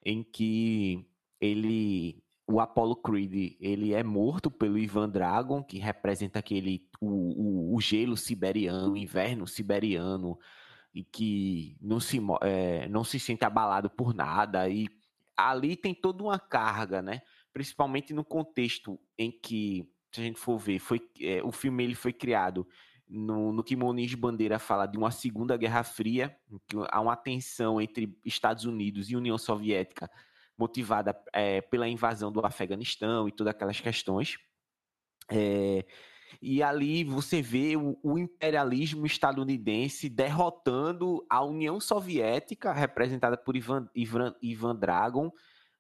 [0.04, 1.06] em que
[1.40, 7.76] ele o Apollo Creed ele é morto pelo Ivan Dragon, que representa aquele o, o,
[7.76, 10.38] o gelo siberiano, o inverno siberiano,
[10.94, 14.68] e que não se, é, não se sente abalado por nada.
[14.68, 14.88] E
[15.36, 17.22] ali tem toda uma carga, né?
[17.52, 21.94] Principalmente no contexto em que, se a gente for ver, foi, é, o filme ele
[21.94, 22.66] foi criado
[23.08, 27.80] no, no que Moniz Bandeira fala de uma Segunda Guerra Fria, que há uma tensão
[27.80, 30.10] entre Estados Unidos e União Soviética
[30.58, 34.36] motivada é, pela invasão do Afeganistão e todas aquelas questões.
[35.30, 35.86] É,
[36.40, 43.88] e ali você vê o, o, imperialismo estadunidense derrotando a União Soviética, representada por Ivan,
[43.94, 45.32] Ivan, Ivan Dragon,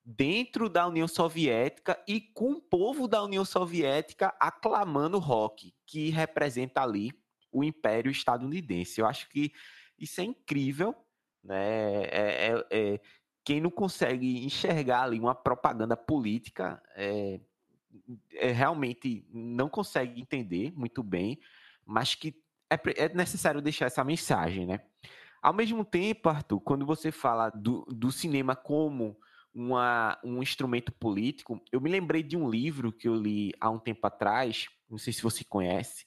[0.04, 6.08] dentro da União Soviética e com o povo da União Soviética aclamando o rock, que
[6.10, 7.12] representa ali
[7.52, 9.00] o império estadunidense.
[9.00, 9.52] Eu acho que
[9.98, 10.94] isso é incrível,
[11.44, 12.04] né?
[12.04, 13.00] É, é, é,
[13.44, 17.40] quem não consegue enxergar ali uma propaganda política é,
[18.34, 21.38] é, realmente não consegue entender muito bem,
[21.84, 22.34] mas que
[22.70, 24.80] é, é, necessário deixar essa mensagem, né?
[25.40, 29.16] Ao mesmo tempo, Arthur, quando você fala do, do cinema como
[29.54, 33.78] uma, um instrumento político, eu me lembrei de um livro que eu li há um
[33.78, 36.06] tempo atrás, não sei se você conhece,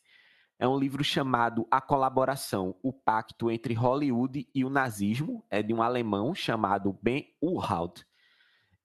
[0.60, 5.74] é um livro chamado A Colaboração, o Pacto entre Hollywood e o Nazismo, é de
[5.74, 8.06] um alemão chamado Ben Urhaut,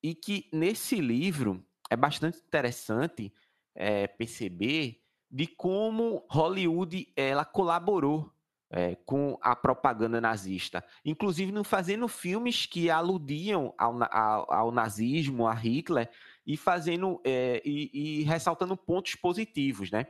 [0.03, 3.33] e que nesse livro é bastante interessante
[3.75, 8.33] é, perceber de como Hollywood ela colaborou
[8.71, 15.47] é, com a propaganda nazista, inclusive não fazendo filmes que aludiam ao, ao, ao nazismo,
[15.47, 16.11] a Hitler,
[16.47, 20.07] e fazendo é, e, e ressaltando pontos positivos, né?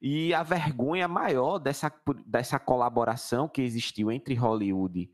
[0.00, 1.92] E a vergonha maior dessa,
[2.26, 5.08] dessa colaboração que existiu entre Hollywood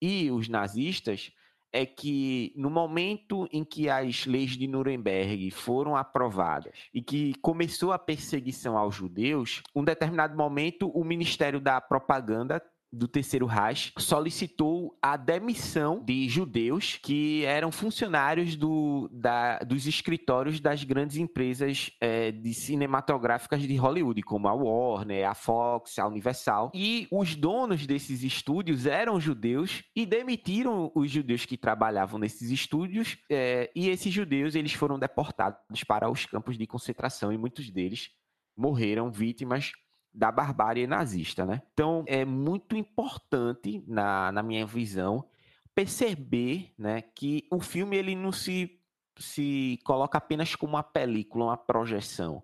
[0.00, 1.32] e os nazistas
[1.72, 7.92] é que no momento em que as leis de Nuremberg foram aprovadas e que começou
[7.92, 14.96] a perseguição aos judeus, um determinado momento o Ministério da Propaganda do Terceiro Reich solicitou
[15.02, 22.32] a demissão de judeus que eram funcionários do, da, dos escritórios das grandes empresas é,
[22.32, 26.70] de cinematográficas de Hollywood, como a Warner, a Fox, a Universal.
[26.74, 33.18] E os donos desses estúdios eram judeus e demitiram os judeus que trabalhavam nesses estúdios.
[33.30, 38.10] É, e esses judeus eles foram deportados para os campos de concentração e muitos deles
[38.56, 39.72] morreram vítimas
[40.12, 41.62] da barbárie nazista, né?
[41.72, 45.24] Então é muito importante na, na minha visão
[45.74, 48.78] perceber, né, que o filme ele não se
[49.18, 52.42] se coloca apenas como uma película, uma projeção.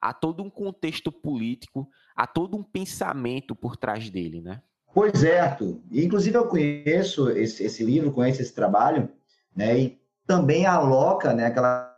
[0.00, 4.62] Há todo um contexto político, há todo um pensamento por trás dele, né?
[4.92, 5.80] Pois é, Arthur.
[5.90, 9.08] Inclusive eu conheço esse, esse livro, conheço esse trabalho,
[9.54, 9.78] né?
[9.78, 11.94] E também aloca, né, aquela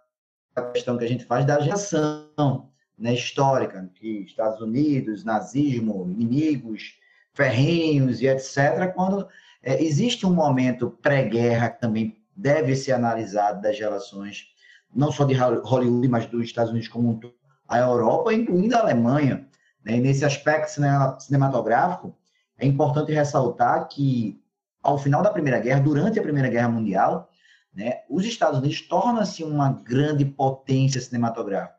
[0.73, 6.99] questão que a gente faz da geração, né, histórica, que Estados Unidos, nazismo, inimigos
[7.35, 9.29] ferrenhos e etc., quando
[9.63, 14.47] é, existe um momento pré-guerra que também deve ser analisado das relações,
[14.95, 17.35] não só de Hollywood, mas dos Estados Unidos como um todo,
[17.69, 19.47] a Europa, incluindo a Alemanha.
[19.85, 19.97] Né?
[19.97, 20.71] E nesse aspecto
[21.19, 22.17] cinematográfico,
[22.59, 24.41] é importante ressaltar que,
[24.83, 27.29] ao final da Primeira Guerra, durante a Primeira Guerra Mundial,
[27.75, 31.77] né, os Estados Unidos tornam-se uma grande potência cinematográfica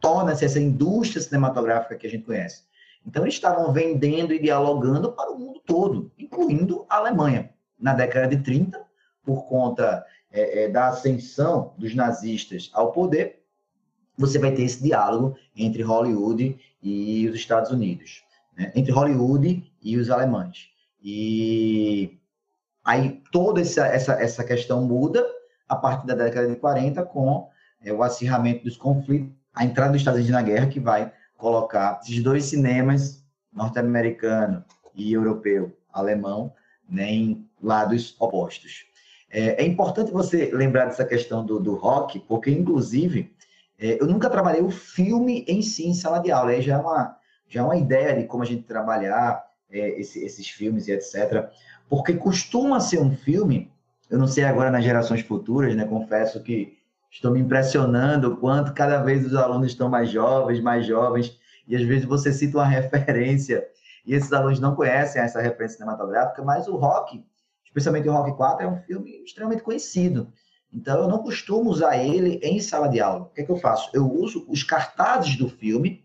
[0.00, 2.64] torna-se essa indústria cinematográfica que a gente conhece.
[3.06, 7.50] Então, eles estavam vendendo e dialogando para o mundo todo, incluindo a Alemanha.
[7.78, 8.78] Na década de 30,
[9.24, 13.42] por conta é, é, da ascensão dos nazistas ao poder,
[14.16, 18.22] você vai ter esse diálogo entre Hollywood e os Estados Unidos,
[18.56, 18.70] né?
[18.74, 20.68] entre Hollywood e os alemães.
[21.02, 22.18] E
[22.84, 25.26] aí toda essa, essa, essa questão muda
[25.66, 27.48] a partir da década de 40 com
[27.82, 32.00] é, o acirramento dos conflitos a entrada dos Estados Unidos na guerra que vai colocar
[32.02, 36.52] esses dois cinemas, norte-americano e europeu, alemão,
[36.88, 38.84] né, em lados opostos.
[39.30, 43.32] É, é, importante você lembrar dessa questão do, do rock, porque, inclusive,
[43.78, 46.78] é, eu nunca trabalhei o filme em si em sala de aula, aí já é
[46.78, 47.16] uma,
[47.48, 51.48] já é uma ideia de como a gente trabalhar é, esse, esses filmes e etc.
[51.88, 53.72] Porque costuma ser um filme,
[54.10, 56.79] eu não sei agora nas gerações futuras, né, confesso que
[57.10, 61.74] Estou me impressionando o quanto cada vez os alunos estão mais jovens, mais jovens, e
[61.74, 63.66] às vezes você cita uma referência
[64.06, 67.24] e esses alunos não conhecem essa referência cinematográfica, mas o Rock,
[67.64, 70.32] especialmente o Rock 4, é um filme extremamente conhecido.
[70.72, 73.22] Então, eu não costumo usar ele em sala de aula.
[73.22, 73.90] O que, é que eu faço?
[73.92, 76.04] Eu uso os cartazes do filme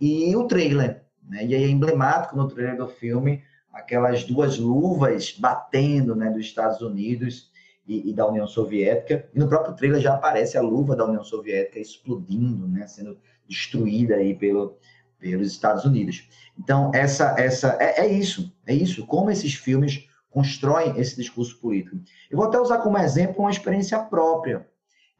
[0.00, 1.04] e o trailer.
[1.28, 1.44] Né?
[1.44, 6.80] E aí é emblemático no trailer do filme aquelas duas luvas batendo né, dos Estados
[6.80, 7.49] Unidos
[7.90, 9.28] e, e, da União Soviética.
[9.34, 14.14] E no próprio trailer já aparece a luva da União Soviética explodindo, né, sendo destruída
[14.14, 14.78] aí pelo,
[15.18, 16.28] pelos Estados Unidos.
[16.56, 19.04] Então, essa, essa é, é isso, é isso.
[19.06, 21.98] Como esses filmes constroem esse discurso político.
[22.30, 24.64] Eu vou até usar como exemplo uma experiência própria.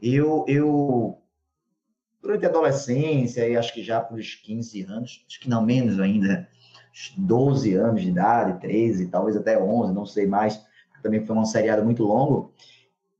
[0.00, 1.18] Eu, eu
[2.22, 5.98] durante a adolescência, e acho que já por uns 15 anos, acho que não menos
[5.98, 6.48] ainda,
[7.18, 10.64] 12 anos de idade, 13, talvez até 11, não sei mais,
[11.02, 12.52] também foi um seriado muito longo,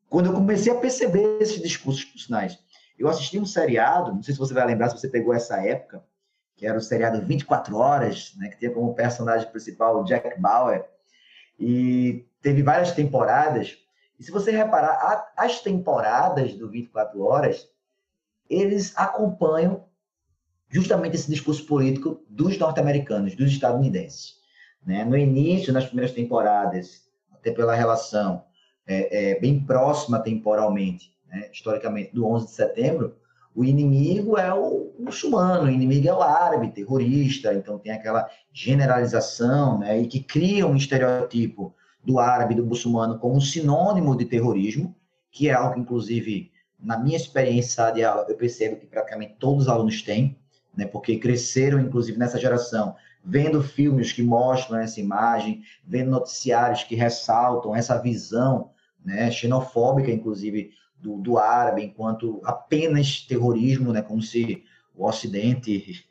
[0.09, 2.59] quando eu comecei a perceber esses discursos personais.
[2.99, 6.05] Eu assisti um seriado, não sei se você vai lembrar, se você pegou essa época,
[6.57, 10.85] que era o seriado 24 Horas, né, que tinha como personagem principal o Jack Bauer,
[11.59, 13.79] e teve várias temporadas.
[14.19, 17.67] E se você reparar, as temporadas do 24 Horas,
[18.49, 19.85] eles acompanham
[20.69, 24.35] justamente esse discurso político dos norte-americanos, dos estadunidenses.
[24.85, 25.05] Né?
[25.05, 27.10] No início, nas primeiras temporadas,
[27.41, 28.45] até pela relação
[28.87, 31.49] é, é, bem próxima temporalmente, né?
[31.53, 33.17] historicamente, do 11 de setembro,
[33.55, 39.79] o inimigo é o muçulmano, o inimigo é o árabe, terrorista, então tem aquela generalização,
[39.79, 44.95] né, e que cria um estereotipo do árabe, do muçulmano, como sinônimo de terrorismo,
[45.33, 49.65] que é algo que, inclusive, na minha experiência de aula, eu percebo que praticamente todos
[49.65, 50.39] os alunos têm,
[50.77, 56.95] né, porque cresceram, inclusive, nessa geração, vendo filmes que mostram essa imagem, vendo noticiários que
[56.95, 58.71] ressaltam essa visão
[59.05, 65.71] né, xenofóbica, inclusive, do, do árabe enquanto apenas terrorismo, né, como se o Ocidente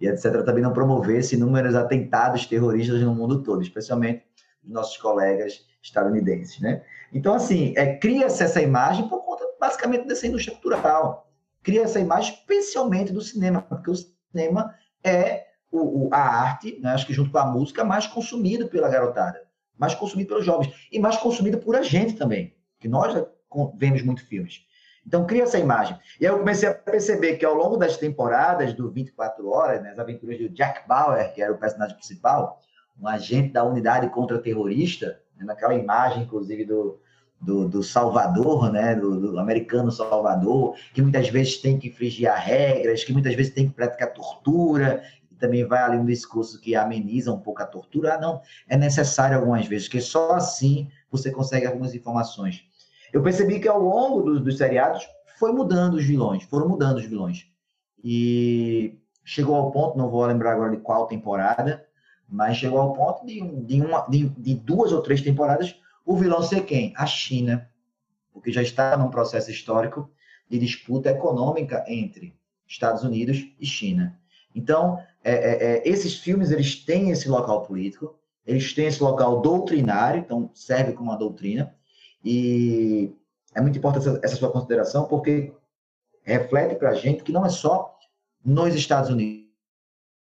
[0.00, 0.44] e etc.
[0.44, 4.24] também não promovesse inúmeros atentados terroristas no mundo todo, especialmente
[4.62, 6.82] dos nossos colegas estadunidenses, né?
[7.12, 11.30] Então, assim, é, cria-se essa imagem por conta, basicamente, dessa indústria cultural.
[11.62, 16.90] Cria essa imagem especialmente do cinema, porque o cinema é o, o, a arte, né,
[16.90, 19.42] acho que junto com a música, mais consumido pela garotada,
[19.76, 22.54] mais consumido pelos jovens e mais consumido por a gente também.
[22.78, 23.26] Que nós
[23.76, 24.66] vemos muitos filmes.
[25.06, 25.96] Então, cria essa imagem.
[26.20, 29.90] E aí eu comecei a perceber que ao longo das temporadas do 24 Horas, né,
[29.90, 32.60] as aventuras do Jack Bauer, que era o personagem principal,
[33.00, 36.98] um agente da unidade contra-terrorista, né, naquela imagem, inclusive, do,
[37.40, 43.04] do, do Salvador, né, do, do, americano Salvador, que muitas vezes tem que infringir regras,
[43.04, 45.04] que muitas vezes tem que praticar tortura,
[45.38, 48.14] também vai ali um discurso que ameniza um pouco a tortura.
[48.14, 52.64] Ah, não, é necessário algumas vezes, porque só assim você consegue algumas informações.
[53.12, 55.06] Eu percebi que ao longo dos, dos seriados
[55.38, 57.46] foi mudando os vilões, foram mudando os vilões.
[58.02, 61.86] E chegou ao ponto, não vou lembrar agora de qual temporada,
[62.28, 65.74] mas chegou ao ponto de, de, uma, de, de duas ou três temporadas
[66.06, 66.94] o vilão ser quem?
[66.96, 67.68] A China,
[68.32, 70.08] porque já está num processo histórico
[70.48, 74.16] de disputa econômica entre Estados Unidos e China.
[74.54, 79.40] Então, é, é, é, esses filmes eles têm esse local político, eles têm esse local
[79.40, 81.74] doutrinário, então serve como uma doutrina,
[82.24, 83.12] e
[83.52, 85.52] é muito importante essa, essa sua consideração, porque
[86.22, 87.98] reflete para a gente que não é só
[88.44, 89.48] nos Estados Unidos,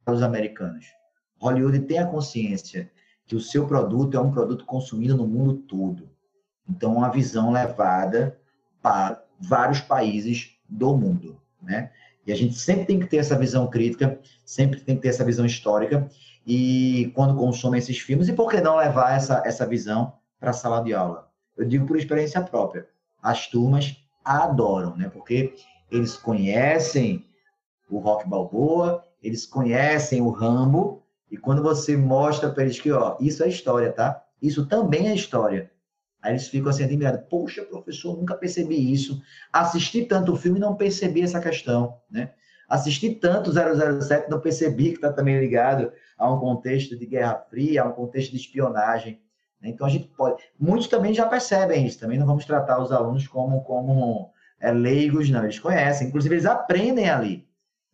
[0.08, 0.86] os americanos.
[1.38, 2.90] Hollywood tem a consciência
[3.26, 6.10] que o seu produto é um produto consumido no mundo todo.
[6.70, 8.40] Então, uma visão levada
[8.82, 11.92] para vários países do mundo, né?
[12.26, 15.26] E a gente sempre tem que ter essa visão crítica, sempre tem que ter essa
[15.26, 16.10] visão histórica,
[16.46, 20.54] e quando consome esses filmes, e por que não levar essa, essa visão para a
[20.54, 21.30] sala de aula?
[21.56, 22.88] Eu digo por experiência própria.
[23.22, 25.10] As turmas adoram, né?
[25.10, 25.54] Porque
[25.92, 27.26] eles conhecem
[27.90, 33.16] o Rock Balboa, eles conhecem o Rambo, e quando você mostra para eles que, ó,
[33.20, 34.24] isso é história, tá?
[34.42, 35.72] Isso também é história.
[36.24, 37.22] Aí eles ficam assim admirados.
[37.30, 39.22] Poxa, professor, nunca percebi isso.
[39.52, 42.32] Assisti tanto o filme e não percebi essa questão, né?
[42.70, 47.84] Assisti tanto 007 não percebi que está também ligado a um contexto de Guerra Fria,
[47.84, 49.22] a um contexto de espionagem.
[49.62, 49.70] Né?
[49.70, 50.42] Então a gente pode.
[50.58, 55.30] Muitos também já percebem isso, também não vamos tratar os alunos como, como é, leigos,
[55.30, 55.44] não.
[55.44, 57.46] Eles conhecem, inclusive eles aprendem ali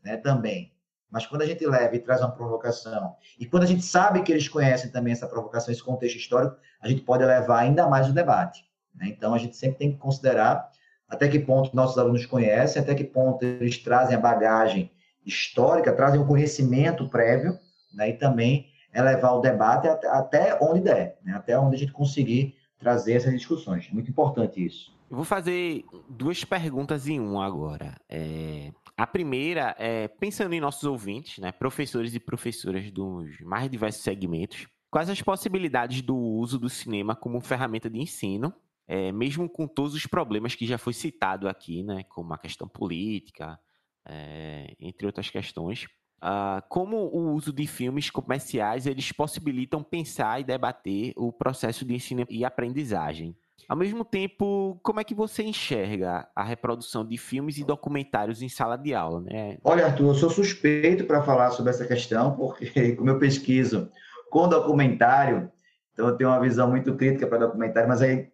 [0.03, 0.71] né, também.
[1.11, 4.31] Mas quando a gente leva e traz uma provocação, e quando a gente sabe que
[4.31, 8.13] eles conhecem também essa provocação, esse contexto histórico, a gente pode levar ainda mais o
[8.13, 8.63] debate.
[8.93, 9.07] Né?
[9.07, 10.69] Então a gente sempre tem que considerar
[11.07, 14.91] até que ponto nossos alunos conhecem, até que ponto eles trazem a bagagem
[15.25, 17.57] histórica, trazem o conhecimento prévio,
[17.93, 18.09] né?
[18.09, 21.33] e também é levar o debate até, onde der, né?
[21.33, 23.89] até onde a gente conseguir trazer essas discussões.
[23.91, 24.97] Muito importante isso.
[25.09, 27.95] Eu vou fazer duas perguntas em um agora.
[28.07, 34.03] É, a primeira é, pensando em nossos ouvintes, né, professores e professoras dos mais diversos
[34.03, 38.53] segmentos, quais as possibilidades do uso do cinema como ferramenta de ensino,
[38.85, 42.67] é, mesmo com todos os problemas que já foi citado aqui, né, como a questão
[42.67, 43.57] política,
[44.05, 45.85] é, entre outras questões.
[46.21, 51.95] Uh, como o uso de filmes comerciais eles possibilitam pensar e debater o processo de
[51.95, 53.33] ensino e aprendizagem.
[53.69, 58.49] Ao mesmo tempo, como é que você enxerga a reprodução de filmes e documentários em
[58.49, 59.59] sala de aula, né?
[59.63, 63.91] Olha, Arthur, eu sou suspeito para falar sobre essa questão, porque como eu pesquiso
[64.31, 65.51] com documentário,
[65.93, 68.31] então eu tenho uma visão muito crítica para documentário, mas é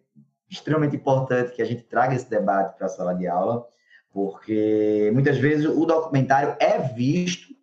[0.50, 3.66] extremamente importante que a gente traga esse debate para a sala de aula,
[4.14, 7.54] porque muitas vezes o documentário é visto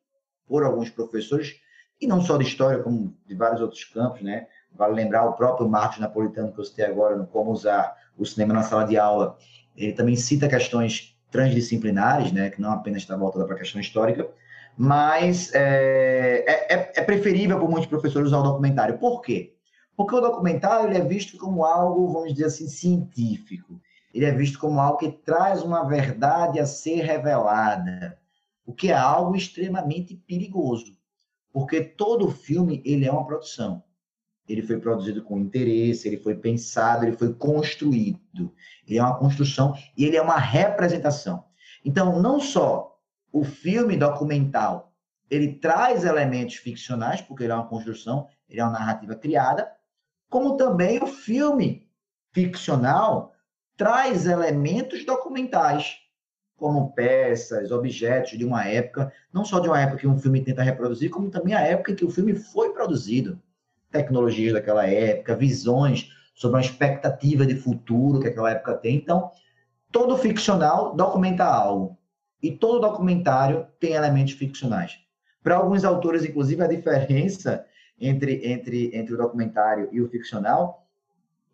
[0.46, 1.56] por alguns professores,
[2.00, 4.46] e não só de história, como de vários outros campos, né?
[4.76, 8.54] Vale lembrar o próprio Marcos Napolitano, que eu citei agora, no Como Usar o Cinema
[8.54, 9.38] na Sala de Aula.
[9.76, 14.30] Ele também cita questões transdisciplinares, né, que não apenas está voltada para a questão histórica,
[14.78, 18.98] mas é, é, é, é, preferível para muitos professores usar o documentário.
[18.98, 19.56] Por quê?
[19.96, 23.80] Porque o documentário ele é visto como algo, vamos dizer assim, científico.
[24.14, 28.18] Ele é visto como algo que traz uma verdade a ser revelada,
[28.66, 30.96] o que é algo extremamente perigoso,
[31.52, 33.84] porque todo filme ele é uma produção
[34.48, 38.54] ele foi produzido com interesse, ele foi pensado, ele foi construído.
[38.88, 41.46] Ele é uma construção e ele é uma representação.
[41.84, 43.00] Então, não só
[43.32, 44.94] o filme documental,
[45.30, 49.72] ele traz elementos ficcionais, porque ele é uma construção, ele é uma narrativa criada,
[50.30, 51.88] como também o filme
[52.32, 53.34] ficcional
[53.78, 55.98] traz elementos documentais,
[56.56, 60.62] como peças, objetos de uma época, não só de uma época que um filme tenta
[60.62, 63.42] reproduzir, como também a época em que o filme foi produzido
[63.94, 68.96] tecnologias daquela época, visões sobre uma expectativa de futuro que aquela época tem.
[68.96, 69.32] Então,
[69.92, 71.98] todo ficcional documenta algo.
[72.42, 74.98] E todo documentário tem elementos ficcionais.
[75.42, 77.66] Para alguns autores, inclusive, a diferença
[78.00, 80.86] entre, entre, entre o documentário e o ficcional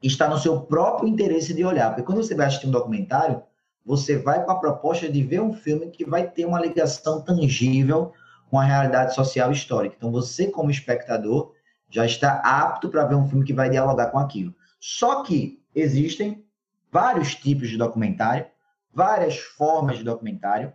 [0.02, 1.90] está no seu próprio interesse de olhar.
[1.90, 3.44] Porque quando você vai assistir um documentário,
[3.86, 8.14] você vai com a proposta de ver um filme que vai ter uma ligação tangível
[8.50, 9.96] com a realidade social e histórica.
[9.98, 11.54] Então, você, como espectador,
[11.90, 14.54] já está apto para ver um filme que vai dialogar com aquilo.
[14.80, 16.46] Só que existem
[16.92, 18.46] vários tipos de documentário,
[18.94, 20.74] várias formas de documentário,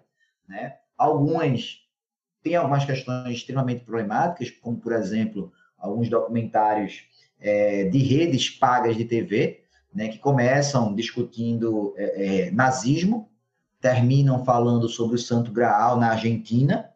[0.48, 0.76] né?
[0.96, 1.84] Algumas
[2.42, 7.06] têm algumas questões extremamente problemáticas, como, por exemplo, alguns documentários
[7.40, 13.30] é, de redes pagas de TV, né, que começam discutindo é, é, nazismo,
[13.80, 16.90] terminam falando sobre o Santo Graal na Argentina,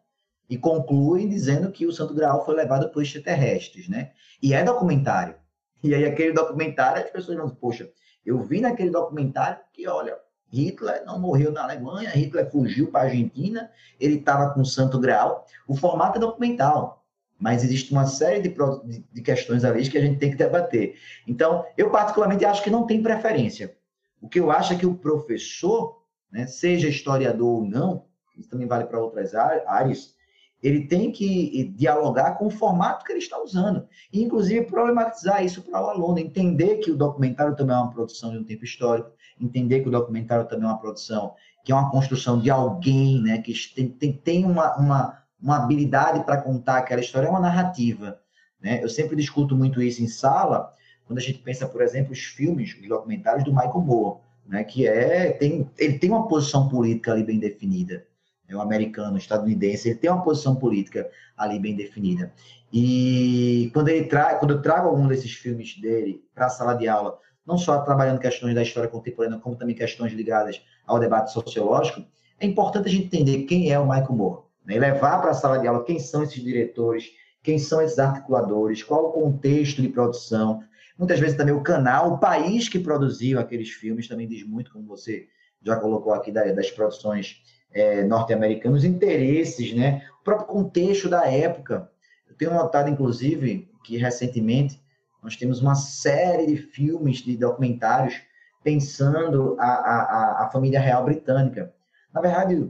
[0.49, 4.11] e concluem dizendo que o Santo Graal foi levado por extraterrestres, né?
[4.41, 5.35] E é documentário.
[5.83, 7.89] E aí aquele documentário, as pessoas vão poxa,
[8.25, 10.17] eu vi naquele documentário que, olha,
[10.51, 14.99] Hitler não morreu na Alemanha, Hitler fugiu para a Argentina, ele estava com o Santo
[14.99, 15.45] Graal.
[15.67, 17.05] O formato é documental,
[17.39, 20.95] mas existe uma série de, de questões ali que a gente tem que debater.
[21.27, 23.77] Então, eu particularmente acho que não tem preferência.
[24.21, 28.05] O que eu acho é que o professor, né, seja historiador ou não,
[28.37, 30.13] isso também vale para outras áreas,
[30.61, 33.87] ele tem que dialogar com o formato que ele está usando.
[34.11, 38.31] E, inclusive, problematizar isso para o aluno, entender que o documentário também é uma produção
[38.31, 41.33] de um tempo histórico, entender que o documentário também é uma produção
[41.63, 46.23] que é uma construção de alguém, né, que tem, tem, tem uma, uma, uma habilidade
[46.23, 48.19] para contar aquela história, é uma narrativa.
[48.61, 48.83] Né?
[48.83, 50.73] Eu sempre discuto muito isso em sala,
[51.05, 54.87] quando a gente pensa, por exemplo, os filmes, os documentários do Michael Moore, né, que
[54.87, 58.05] é, tem, ele tem uma posição política ali bem definida
[58.49, 62.33] é um americano, estadunidense, ele tem uma posição política ali bem definida.
[62.73, 66.87] E quando ele tra quando eu trago algum desses filmes dele para a sala de
[66.87, 72.03] aula, não só trabalhando questões da história contemporânea, como também questões ligadas ao debate sociológico,
[72.39, 74.75] é importante a gente entender quem é o Michael Moore, né?
[74.75, 77.11] e levar para a sala de aula quem são esses diretores,
[77.43, 80.61] quem são esses articuladores, qual o contexto de produção,
[80.97, 84.85] muitas vezes também o canal, o país que produziu aqueles filmes também diz muito, como
[84.85, 85.27] você
[85.61, 87.41] já colocou aqui das produções
[87.71, 90.03] é, norte-americanos, interesses, né?
[90.21, 91.89] o próprio contexto da época.
[92.27, 94.81] Eu tenho notado, inclusive, que recentemente
[95.21, 98.21] nós temos uma série de filmes, de documentários,
[98.63, 101.73] pensando a, a, a família real britânica.
[102.13, 102.69] Na verdade,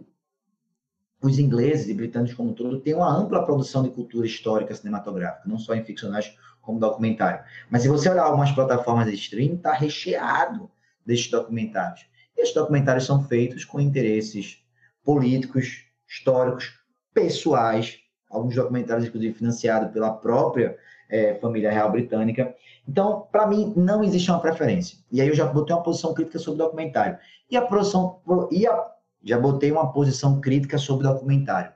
[1.22, 5.48] os ingleses e britânicos como um todo têm uma ampla produção de cultura histórica cinematográfica,
[5.48, 7.44] não só em ficcionais como documentário.
[7.70, 10.70] Mas se você olhar algumas plataformas de streaming, está recheado
[11.06, 12.06] desses documentários.
[12.38, 14.64] E esses documentários são feitos com interesses
[15.10, 16.72] políticos, históricos,
[17.16, 17.98] pessoais,
[18.30, 20.78] alguns documentários, inclusive, financiados pela própria
[21.10, 22.56] é, família real britânica.
[22.88, 25.00] Então, para mim, não existe uma preferência.
[25.12, 27.18] E aí eu já botei uma posição crítica sobre o documentário.
[27.50, 28.88] E a posição, e a,
[29.24, 31.72] já botei uma posição crítica sobre o documentário.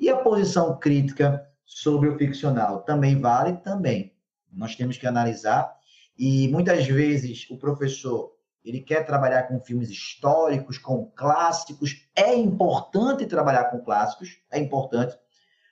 [0.00, 3.58] E a posição crítica sobre o ficcional também vale?
[3.58, 4.14] Também.
[4.50, 5.76] Nós temos que analisar.
[6.18, 8.32] E muitas vezes o professor
[8.64, 12.06] ele quer trabalhar com filmes históricos, com clássicos.
[12.14, 15.16] É importante trabalhar com clássicos, é importante.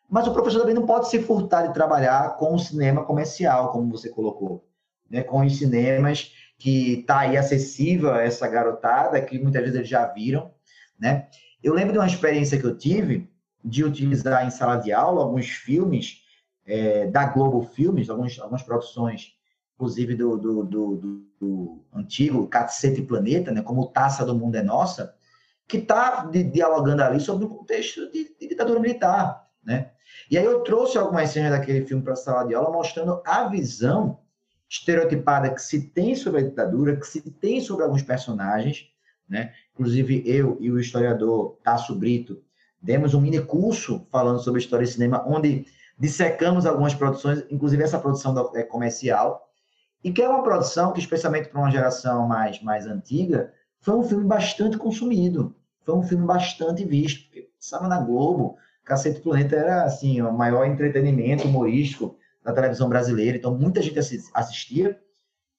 [0.09, 3.91] Mas o professor também não pode se furtar de trabalhar com o cinema comercial, como
[3.91, 4.64] você colocou,
[5.11, 5.22] né?
[5.22, 10.07] com os cinemas que está aí acessível a essa garotada, que muitas vezes eles já
[10.07, 10.51] viram.
[10.99, 11.28] Né?
[11.62, 13.28] Eu lembro de uma experiência que eu tive
[13.64, 16.22] de utilizar em sala de aula alguns filmes
[16.64, 19.36] é, da Globo Filmes, alguns, algumas produções,
[19.77, 23.62] inclusive do, do, do, do, antigo Cacete Planeta, né?
[23.62, 25.14] como Taça do Mundo é Nossa,
[25.68, 29.47] que está dialogando ali sobre o contexto de, de ditadura militar.
[29.62, 29.91] Né?
[30.31, 33.49] E aí eu trouxe algumas cenas daquele filme para a sala de aula, mostrando a
[33.49, 34.18] visão
[34.68, 38.89] estereotipada que se tem sobre a ditadura, que se tem sobre alguns personagens,
[39.29, 39.53] né?
[39.72, 42.43] Inclusive eu e o historiador Tasso Brito
[42.81, 45.66] demos um mini curso falando sobre história e cinema, onde
[45.99, 49.46] dissecamos algumas produções, inclusive essa produção é comercial,
[50.07, 54.05] e que é uma produção que, especialmente para uma geração mais, mais antiga, foi um
[54.05, 57.29] filme bastante consumido, foi um filme bastante visto,
[57.59, 63.59] estava na Globo, Cacete Planeta era assim o maior entretenimento humorístico da televisão brasileira, então
[63.59, 63.99] muita gente
[64.33, 64.97] assistia.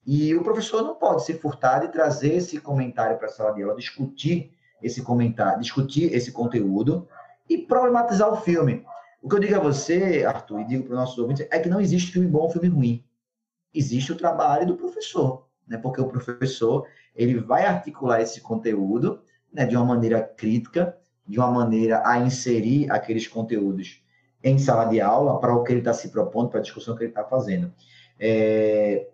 [0.06, 3.64] E o professor não pode se furtar de trazer esse comentário para a sala de
[3.64, 7.06] aula, discutir esse comentário, discutir esse conteúdo
[7.50, 8.86] e problematizar o filme.
[9.22, 11.68] O que eu digo a você, Arthur, e digo para os nossos ouvintes, é que
[11.68, 13.07] não existe filme bom filme ruim.
[13.74, 15.78] Existe o trabalho do professor, né?
[15.78, 20.95] Porque o professor ele vai articular esse conteúdo né, de uma maneira crítica,
[21.26, 24.03] de uma maneira a inserir aqueles conteúdos
[24.43, 27.03] em sala de aula para o que ele está se propondo, para a discussão que
[27.03, 27.74] ele está fazendo.
[28.20, 29.07] É...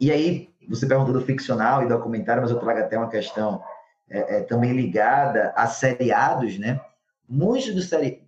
[0.00, 3.62] E aí, você perguntou do ficcional e documentário, mas eu trago até uma questão
[4.08, 6.80] é, é, também ligada a seriados, né?
[7.28, 8.20] Muitos dos seriados,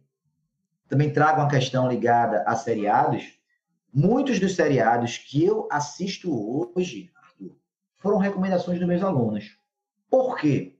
[0.89, 3.40] também trago uma questão ligada a seriados,
[3.93, 6.31] muitos dos seriados que eu assisto
[6.75, 7.11] hoje,
[7.99, 9.59] foram recomendações dos meus alunos.
[10.09, 10.75] Por quê?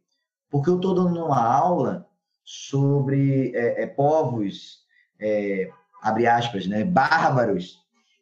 [0.51, 2.07] Porque eu estou dando uma aula
[2.43, 4.81] sobre é, é, povos,
[5.21, 5.71] é,
[6.03, 7.79] abre aspas, né, bárbaros.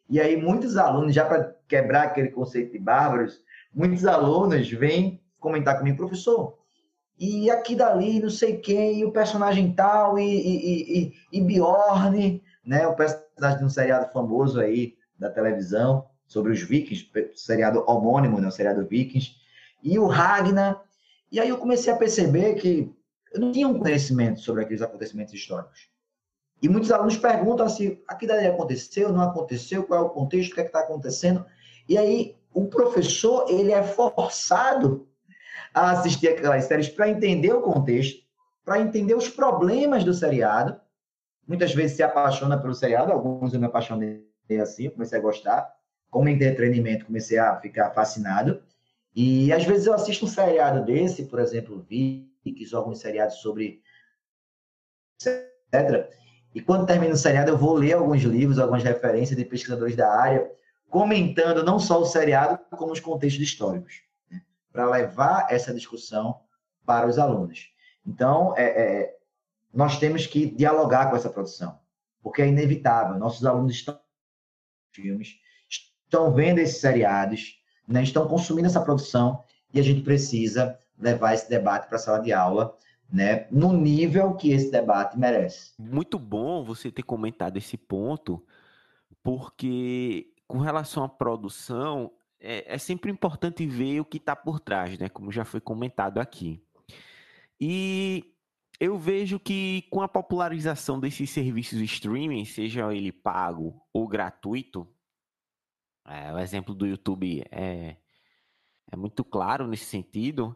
[0.09, 3.41] E aí muitos alunos, já para quebrar aquele conceito de bárbaros,
[3.73, 6.59] muitos alunos vêm comentar comigo, professor,
[7.17, 12.41] e aqui dali, não sei quem, e o personagem tal, e, e, e, e Bjorn,
[12.65, 18.39] né, o personagem de um seriado famoso aí da televisão, sobre os vikings, seriado homônimo,
[18.39, 19.35] né, o seriado vikings,
[19.81, 20.81] e o Ragnar,
[21.31, 22.93] e aí eu comecei a perceber que
[23.33, 25.89] eu não tinha um conhecimento sobre aqueles acontecimentos históricos.
[26.61, 30.55] E muitos alunos perguntam assim, aquilo ali aconteceu, não aconteceu, qual é o contexto, o
[30.55, 31.45] que é está acontecendo?
[31.87, 35.07] E aí o professor, ele é forçado
[35.73, 38.23] a assistir aquelas séries para entender o contexto,
[38.65, 40.79] para entender os problemas do seriado.
[41.49, 44.23] Muitas vezes se apaixona pelo seriado, alguns eu me apaixonei
[44.61, 45.75] assim, comecei a gostar.
[46.07, 48.61] Como entretenimento, comecei a ficar fascinado.
[49.15, 53.81] E às vezes eu assisto um seriado desse, por exemplo, Vikings, alguns seriados sobre
[55.19, 56.07] etc.
[56.53, 60.07] E quando termina o seriado, eu vou ler alguns livros, algumas referências de pesquisadores da
[60.07, 60.47] área,
[60.87, 64.43] comentando não só o seriado, como os contextos históricos, né?
[64.71, 66.41] para levar essa discussão
[66.85, 67.71] para os alunos.
[68.05, 69.18] Então, é, é,
[69.73, 71.79] nós temos que dialogar com essa produção,
[72.21, 73.17] porque é inevitável.
[73.17, 73.99] Nossos alunos estão
[74.91, 75.35] filmes,
[75.69, 79.43] estão vendo esses seriados, né, estão consumindo essa produção
[79.73, 82.75] e a gente precisa levar esse debate para a sala de aula,
[83.11, 85.71] né, no nível que esse debate merece.
[85.77, 88.43] Muito bom você ter comentado esse ponto,
[89.23, 94.97] porque com relação à produção, é, é sempre importante ver o que está por trás,
[94.97, 96.61] né, como já foi comentado aqui.
[97.61, 98.33] E
[98.79, 104.87] eu vejo que com a popularização desses serviços de streaming, seja ele pago ou gratuito,
[106.07, 107.97] é, o exemplo do YouTube é,
[108.91, 110.55] é muito claro nesse sentido.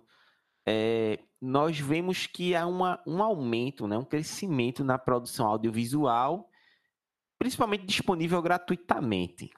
[0.66, 6.50] É, nós vemos que há uma, um aumento, né, um crescimento na produção audiovisual,
[7.38, 9.52] principalmente disponível gratuitamente.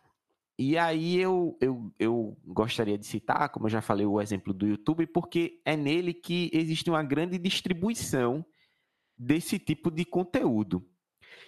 [0.58, 4.66] E aí eu, eu, eu gostaria de citar, como eu já falei, o exemplo do
[4.66, 8.44] YouTube, porque é nele que existe uma grande distribuição
[9.18, 10.86] desse tipo de conteúdo.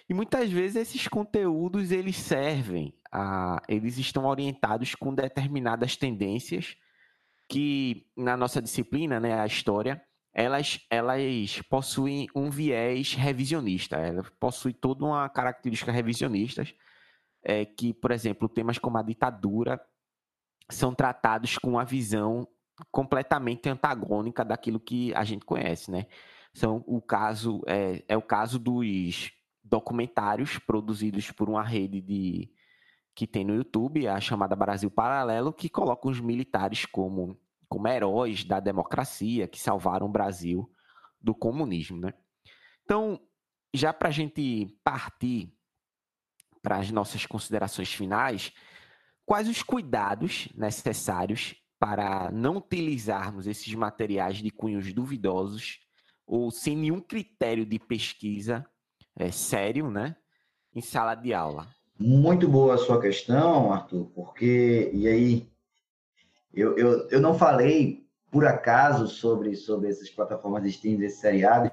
[0.08, 6.76] E muitas vezes esses conteúdos eles servem a, eles estão orientados com determinadas tendências
[7.48, 10.02] que na nossa disciplina, né, a história,
[10.34, 16.64] elas, elas possuem um viés revisionista, elas possuem toda uma característica revisionista,
[17.42, 19.80] é, que, por exemplo, temas como a ditadura
[20.70, 22.46] são tratados com uma visão
[22.90, 26.06] completamente antagônica daquilo que a gente conhece, né?
[26.54, 29.30] São o caso é, é o caso dos
[29.62, 32.50] documentários produzidos por uma rede de
[33.14, 37.38] que tem no YouTube, a chamada Brasil Paralelo, que coloca os militares como
[37.68, 40.70] como heróis da democracia que salvaram o Brasil
[41.20, 42.14] do comunismo, né?
[42.82, 43.20] Então,
[43.74, 45.52] já para a gente partir
[46.62, 48.52] para as nossas considerações finais,
[49.24, 55.78] quais os cuidados necessários para não utilizarmos esses materiais de cunhos duvidosos
[56.28, 58.64] ou sem nenhum critério de pesquisa
[59.16, 60.14] é, sério, né,
[60.74, 61.66] em sala de aula?
[61.98, 65.50] Muito boa a sua questão, Arthur, porque, e aí,
[66.54, 71.70] eu, eu, eu não falei por acaso sobre, sobre essas plataformas de streaming, esses seriados,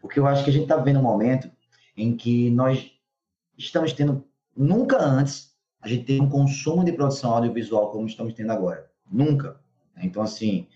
[0.00, 1.50] porque eu acho que a gente está vivendo um momento
[1.96, 2.90] em que nós
[3.56, 4.24] estamos tendo,
[4.56, 8.90] nunca antes, a gente tem um consumo de produção audiovisual como estamos tendo agora.
[9.10, 9.60] Nunca.
[9.98, 10.66] Então, assim,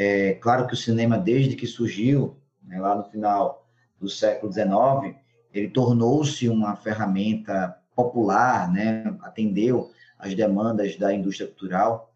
[0.00, 3.66] é claro que o cinema, desde que surgiu, né, lá no final
[4.00, 5.16] do século XIX,
[5.52, 12.14] ele tornou-se uma ferramenta popular, né, atendeu às demandas da indústria cultural.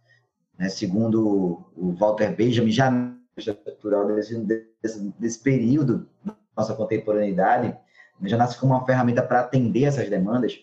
[0.57, 4.39] Né, segundo o Walter Benjamin, já na indústria cultural desse,
[4.81, 7.77] desse, desse período da nossa contemporaneidade,
[8.23, 10.57] já nasce como uma ferramenta para atender essas demandas.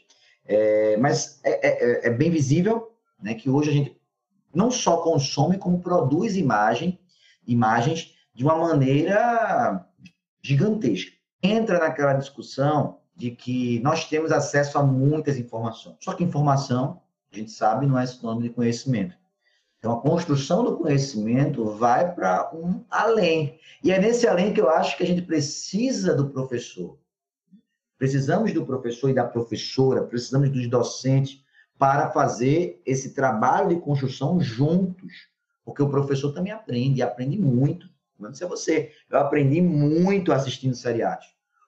[0.45, 3.99] É, mas é, é, é, bem visível né, que hoje a gente
[4.53, 6.97] não só consome, como produz imagem,
[7.51, 9.85] imagens de uma maneira
[10.41, 11.11] gigantesca.
[11.41, 15.97] Entra naquela discussão de que nós temos acesso a muitas informações.
[15.99, 19.15] Só que informação, a gente sabe, não é sinônimo de conhecimento.
[19.77, 23.57] Então, a construção do conhecimento vai para um além.
[23.83, 26.97] E é nesse além que eu acho que a gente precisa do professor.
[27.97, 31.43] Precisamos do professor e da professora, precisamos dos docentes
[31.77, 35.29] para fazer esse trabalho de construção juntos.
[35.69, 37.89] Porque o professor também aprende, aprende muito.
[38.19, 41.25] Não sei você, eu aprendi muito assistindo seriados.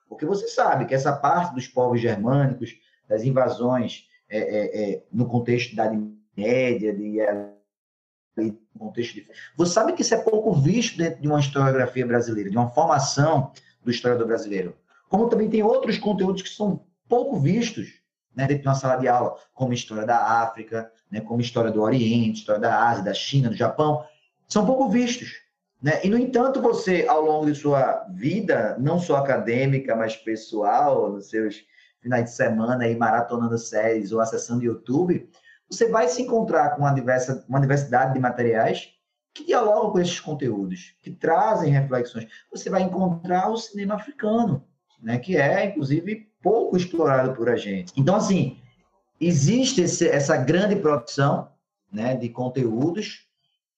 [0.08, 2.76] Porque você sabe que essa parte dos povos germânicos,
[3.08, 7.18] das invasões é, é, é, no contexto da Idade Média, de,
[8.36, 9.26] no contexto de...
[9.56, 13.52] Você sabe que isso é pouco visto dentro de uma historiografia brasileira, de uma formação
[13.82, 14.76] do historiador brasileiro
[15.12, 18.00] como também tem outros conteúdos que são pouco vistos
[18.34, 21.82] né, dentro de uma sala de aula, como história da África, né, como história do
[21.82, 24.04] Oriente, história da Ásia, da China, do Japão,
[24.48, 25.42] são pouco vistos.
[25.82, 26.00] Né?
[26.04, 31.28] E, no entanto, você, ao longo de sua vida, não só acadêmica, mas pessoal, nos
[31.28, 31.64] seus
[32.00, 35.28] finais de semana, aí, maratonando séries ou acessando YouTube,
[35.70, 38.90] você vai se encontrar com uma, diversa, uma diversidade de materiais
[39.34, 42.26] que dialogam com esses conteúdos, que trazem reflexões.
[42.50, 44.66] Você vai encontrar o cinema africano,
[45.00, 47.92] né, que é, inclusive, pouco explorado por a gente.
[47.96, 48.58] Então, assim,
[49.20, 51.48] existe esse, essa grande produção
[51.90, 53.26] né, de conteúdos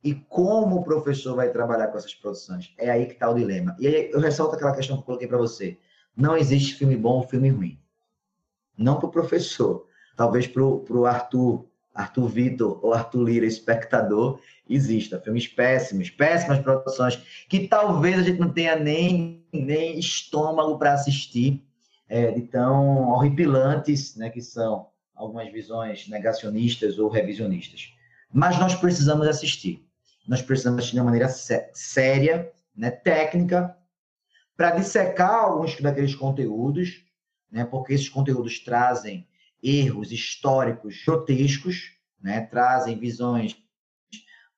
[0.03, 2.73] e como o professor vai trabalhar com essas produções.
[2.79, 3.77] É aí que está o dilema.
[3.79, 5.79] E aí eu ressalto aquela questão que eu coloquei para você.
[6.17, 7.79] Não existe filme bom ou filme ruim.
[8.77, 9.87] Não para o professor.
[10.17, 15.21] Talvez para o Arthur, Arthur Vitor ou Arthur Lira, espectador, exista.
[15.21, 17.17] Filmes péssimos, péssimas produções,
[17.49, 21.65] que talvez a gente não tenha nem nem estômago para assistir,
[22.09, 27.93] é, de tão horripilantes né, que são algumas visões negacionistas ou revisionistas.
[28.33, 29.87] Mas nós precisamos assistir.
[30.27, 33.77] Nós precisamos assistir de uma maneira sé séria, né, técnica,
[34.57, 37.05] para dissecar alguns daqueles conteúdos,
[37.51, 39.27] né, porque esses conteúdos trazem
[39.63, 43.57] erros históricos grotescos, né, trazem visões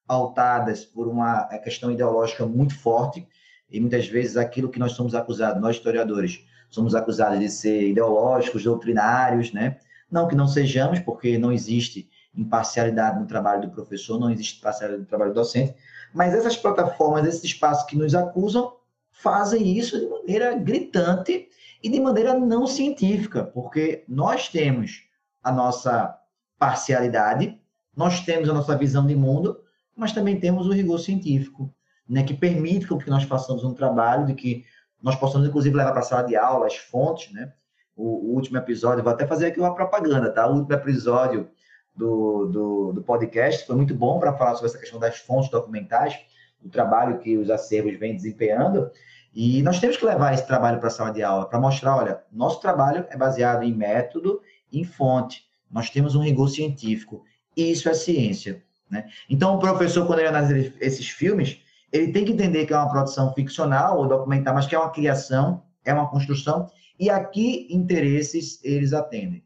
[0.07, 3.27] pautadas por uma questão ideológica muito forte,
[3.69, 6.45] e muitas vezes aquilo que nós somos acusados, nós historiadores,
[6.77, 9.79] somos acusados de ser ideológicos, doutrinários, né?
[10.11, 15.01] Não que não sejamos, porque não existe imparcialidade no trabalho do professor, não existe imparcialidade
[15.01, 15.75] no trabalho do docente,
[16.13, 18.75] mas essas plataformas, esses espaços que nos acusam,
[19.11, 21.49] fazem isso de maneira gritante
[21.83, 25.03] e de maneira não científica, porque nós temos
[25.43, 26.15] a nossa
[26.59, 27.59] parcialidade,
[27.97, 29.59] nós temos a nossa visão de mundo,
[29.97, 31.75] mas também temos o rigor científico
[32.09, 34.65] né, que permite que nós façamos um trabalho de que
[35.03, 37.53] nós possamos, inclusive, levar para a sala de aula as fontes, né?
[37.97, 40.47] O, o, último episódio, vou até fazer aqui uma propaganda, tá?
[40.47, 41.49] O último episódio
[41.95, 46.19] do, do, do podcast foi muito bom para falar sobre essa questão das fontes documentais,
[46.61, 48.91] do trabalho que os acervos vêm desempenhando.
[49.35, 52.23] E nós temos que levar esse trabalho para a sala de aula, para mostrar, olha,
[52.33, 54.41] nosso trabalho é baseado em método,
[54.73, 55.45] em fonte.
[55.71, 57.25] Nós temos um rigor científico.
[57.57, 58.63] Isso é ciência.
[58.91, 59.07] Né?
[59.29, 61.61] Então, o professor, quando ele analisa esses filmes,
[61.97, 64.91] ele tem que entender que é uma produção ficcional ou documental, mas que é uma
[64.91, 69.45] criação, é uma construção, e aqui interesses eles atendem.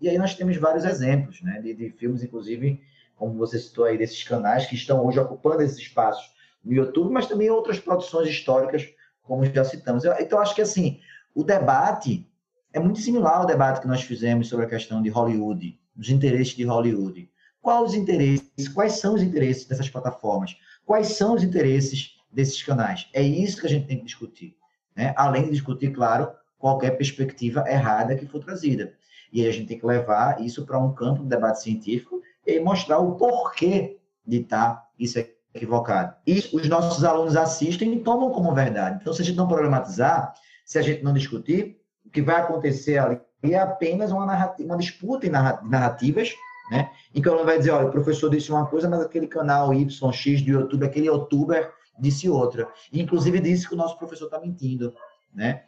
[0.00, 2.80] E aí nós temos vários exemplos, né, de, de filmes, inclusive,
[3.16, 6.30] como você citou aí, desses canais que estão hoje ocupando esses espaços
[6.64, 8.88] no YouTube, mas também outras produções históricas,
[9.22, 10.04] como já citamos.
[10.04, 11.00] Então, acho que, assim,
[11.34, 12.26] o debate
[12.72, 16.54] é muito similar ao debate que nós fizemos sobre a questão de Hollywood, os interesses
[16.54, 17.28] de Hollywood.
[17.60, 20.56] Quais os interesses, quais são os interesses dessas plataformas?
[20.88, 23.10] Quais são os interesses desses canais?
[23.12, 24.56] É isso que a gente tem que discutir.
[24.96, 25.12] Né?
[25.18, 28.94] Além de discutir, claro, qualquer perspectiva errada que for trazida.
[29.30, 32.58] E aí a gente tem que levar isso para um campo de debate científico e
[32.58, 35.18] mostrar o porquê de estar tá isso
[35.54, 36.16] equivocado.
[36.26, 38.96] E os nossos alunos assistem e tomam como verdade.
[38.98, 40.32] Então, se a gente não problematizar,
[40.64, 44.78] se a gente não discutir, o que vai acontecer ali é apenas uma, narrativa, uma
[44.78, 46.34] disputa em narrativas,
[46.70, 46.90] né?
[47.14, 49.72] em que o aluno vai dizer, olha, o professor disse uma coisa, mas aquele canal
[49.72, 50.00] YX
[50.42, 52.68] do YouTube, aquele youtuber disse outra.
[52.92, 54.94] E, inclusive, disse que o nosso professor está mentindo,
[55.34, 55.62] né?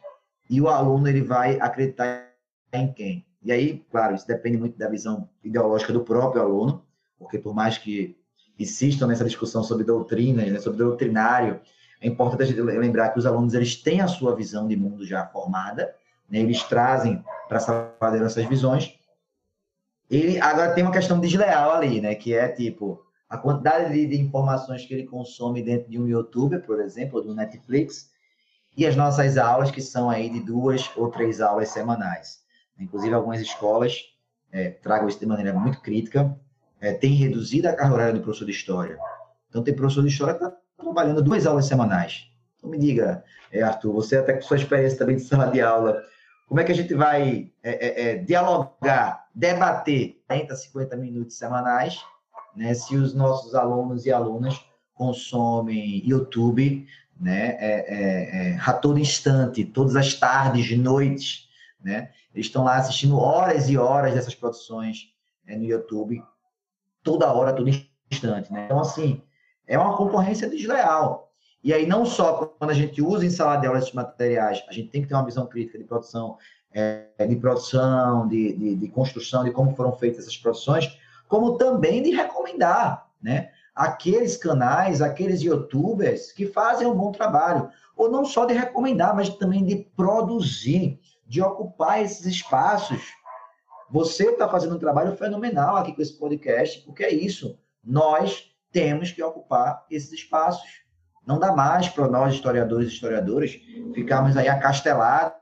[0.49, 2.29] E o aluno, ele vai acreditar
[2.73, 3.25] em quem?
[3.43, 6.85] E aí, claro, isso depende muito da visão ideológica do próprio aluno,
[7.17, 8.17] porque por mais que
[8.59, 11.59] insistam nessa discussão sobre doutrina, né, sobre doutrinário,
[11.99, 15.25] é importante a lembrar que os alunos eles têm a sua visão de mundo já
[15.27, 15.93] formada,
[16.29, 17.59] né, eles trazem para
[17.99, 18.97] cadeira essas visões.
[20.11, 24.19] E agora tem uma questão desleal ali, né, que é tipo a quantidade de, de
[24.19, 28.11] informações que ele consome dentro de um YouTube, por exemplo, ou do Netflix,
[28.75, 32.41] e as nossas aulas que são aí de duas ou três aulas semanais.
[32.77, 34.03] Inclusive, algumas escolas
[34.51, 36.37] é, tragam isso de maneira muito crítica,
[36.81, 38.97] é, têm reduzido a carga horária do professor de História.
[39.47, 42.29] Então, tem professor de História que está trabalhando duas aulas semanais.
[42.57, 46.03] Então, me diga, é, Arthur, você até com sua experiência também de sala de aula,
[46.49, 52.03] como é que a gente vai é, é, é dialogar, debater 30, 50 minutos semanais,
[52.55, 54.59] né, se os nossos alunos e alunas
[54.93, 56.87] consomem YouTube
[57.19, 61.47] né, é, a todo instante, todas as tardes, noites,
[61.83, 62.11] né?
[62.33, 65.13] Eles estão lá assistindo horas e horas dessas produções
[65.45, 66.23] é, no YouTube,
[67.03, 67.69] toda hora, todo
[68.11, 68.65] instante, né?
[68.65, 69.21] Então, assim,
[69.67, 71.31] é uma concorrência desleal.
[71.63, 74.73] E aí, não só quando a gente usa em sala de aula esses materiais, a
[74.73, 76.37] gente tem que ter uma visão crítica de produção,
[76.73, 80.97] é, de produção, de, de, de, construção, de como foram feitas essas produções,
[81.27, 83.51] como também de recomendar, né?
[83.73, 87.69] Aqueles canais, aqueles youtubers que fazem um bom trabalho.
[87.95, 93.01] Ou não só de recomendar, mas também de produzir de ocupar esses espaços.
[93.89, 97.57] Você está fazendo um trabalho fenomenal aqui com esse podcast, porque é isso.
[97.81, 100.81] Nós temos que ocupar esses espaços.
[101.25, 103.51] Não dá mais para nós, historiadores e historiadoras,
[103.93, 105.40] ficarmos aí acastelados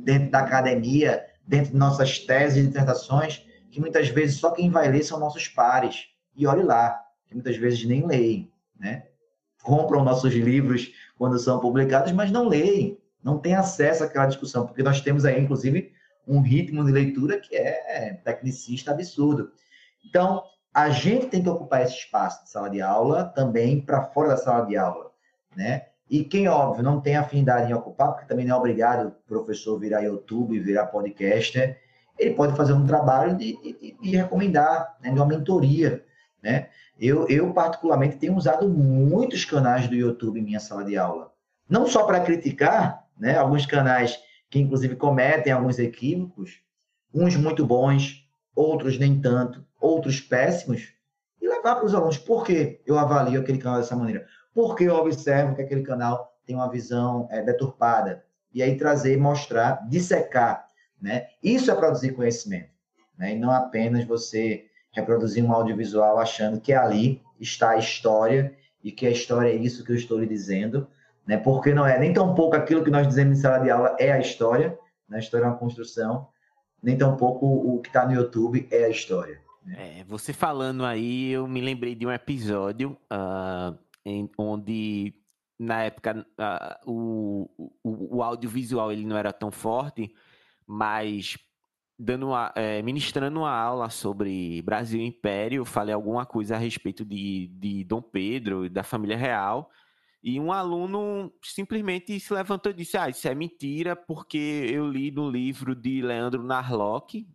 [0.00, 4.88] dentro da academia, dentro de nossas teses e dissertações, que muitas vezes só quem vai
[4.90, 6.08] ler são nossos pares.
[6.34, 9.06] E olhe lá, que muitas vezes nem leem, né?
[9.62, 14.82] Compram nossos livros quando são publicados, mas não leem não tem acesso àquela discussão, porque
[14.82, 15.92] nós temos aí, inclusive,
[16.26, 19.52] um ritmo de leitura que é tecnicista absurdo.
[20.04, 20.42] Então,
[20.72, 24.36] a gente tem que ocupar esse espaço de sala de aula também para fora da
[24.36, 25.10] sala de aula,
[25.56, 25.86] né?
[26.10, 29.78] E quem, óbvio, não tem afinidade em ocupar, porque também não é obrigado o professor
[29.78, 31.78] virar YouTube, virar podcaster,
[32.18, 35.10] ele pode fazer um trabalho de, de, de recomendar, né?
[35.10, 36.04] de uma mentoria,
[36.42, 36.68] né?
[36.98, 41.32] Eu, eu, particularmente, tenho usado muitos canais do YouTube em minha sala de aula.
[41.68, 43.36] Não só para criticar, né?
[43.36, 44.18] Alguns canais
[44.50, 46.60] que inclusive cometem alguns equívocos,
[47.14, 50.92] uns muito bons, outros nem tanto, outros péssimos,
[51.40, 54.26] e levar para os alunos por que eu avalio aquele canal dessa maneira,
[54.58, 59.16] por que eu observo que aquele canal tem uma visão é, deturpada, e aí trazer,
[59.16, 60.68] mostrar, dissecar,
[61.00, 61.28] né?
[61.40, 62.70] Isso é produzir conhecimento,
[63.16, 63.36] né?
[63.36, 68.52] E não apenas você reproduzir um audiovisual achando que ali está a história
[68.82, 70.88] e que a história é isso que eu estou lhe dizendo,
[71.24, 71.36] né?
[71.36, 74.10] Porque não é nem tão pouco aquilo que nós dizemos em sala de aula é
[74.10, 74.76] a história,
[75.08, 75.18] né?
[75.18, 76.26] a história é uma construção,
[76.82, 79.40] nem tão pouco o que está no YouTube é a história.
[79.64, 80.00] Né?
[80.00, 83.78] É, você falando aí, eu me lembrei de um episódio uh,
[84.08, 85.14] em, onde
[85.58, 90.14] na época uh, o, o, o, audiovisual ele não era tão forte,
[90.66, 91.36] mas
[91.98, 97.48] dando uma, é, ministrando uma aula sobre Brasil Império, falei alguma coisa a respeito de,
[97.48, 99.70] de Dom Pedro e da família real.
[100.22, 105.10] E um aluno simplesmente se levantou e disse: Ah, isso é mentira, porque eu li
[105.10, 107.26] no livro de Leandro Narlock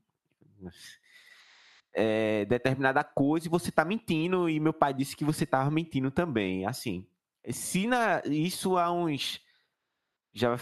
[1.94, 4.50] é, determinada coisa e você está mentindo.
[4.50, 6.66] E meu pai disse que você estava mentindo também.
[6.66, 7.08] Assim,
[7.50, 9.42] se na, isso há uns.
[10.34, 10.58] Já,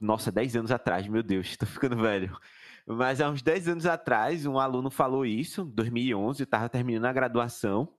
[0.00, 2.36] nossa, 10 anos atrás, meu Deus, estou ficando velho.
[2.86, 7.12] Mas há uns 10 anos atrás, um aluno falou isso, 2011, eu estava terminando a
[7.12, 7.94] graduação.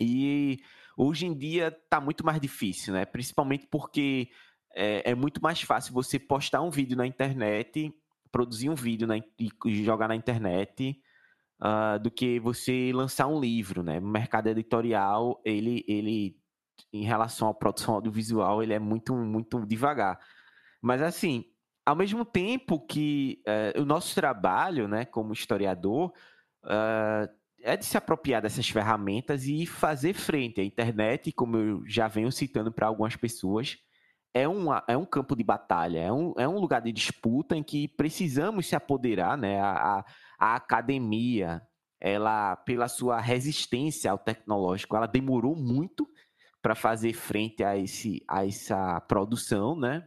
[0.00, 0.60] E
[0.96, 3.04] Hoje em dia está muito mais difícil, né?
[3.04, 4.30] Principalmente porque
[4.74, 7.92] é, é, muito mais fácil você postar um vídeo na internet,
[8.30, 11.00] produzir um vídeo na, e jogar na internet
[11.60, 13.98] uh, do que você lançar um livro, né?
[13.98, 16.36] O mercado editorial, ele, ele,
[16.92, 20.18] em relação à produção audiovisual, ele é muito, muito devagar.
[20.80, 21.44] Mas assim,
[21.84, 23.42] ao mesmo tempo que
[23.76, 26.12] uh, o nosso trabalho, né, como historiador,
[26.64, 27.28] uh,
[27.62, 32.30] é de se apropriar dessas ferramentas e fazer frente à internet, como eu já venho
[32.30, 33.78] citando para algumas pessoas,
[34.34, 37.62] é um, é um campo de batalha, é um, é um lugar de disputa em
[37.62, 39.60] que precisamos se apoderar, né?
[39.60, 40.04] A, a,
[40.38, 41.62] a academia,
[42.00, 46.08] ela, pela sua resistência ao tecnológico, ela demorou muito
[46.60, 50.06] para fazer frente a, esse, a essa produção, né?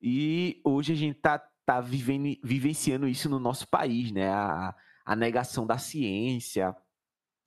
[0.00, 4.28] E hoje a gente está tá vivendo, vivenciando isso no nosso país, né?
[4.30, 6.76] A, a negação da ciência,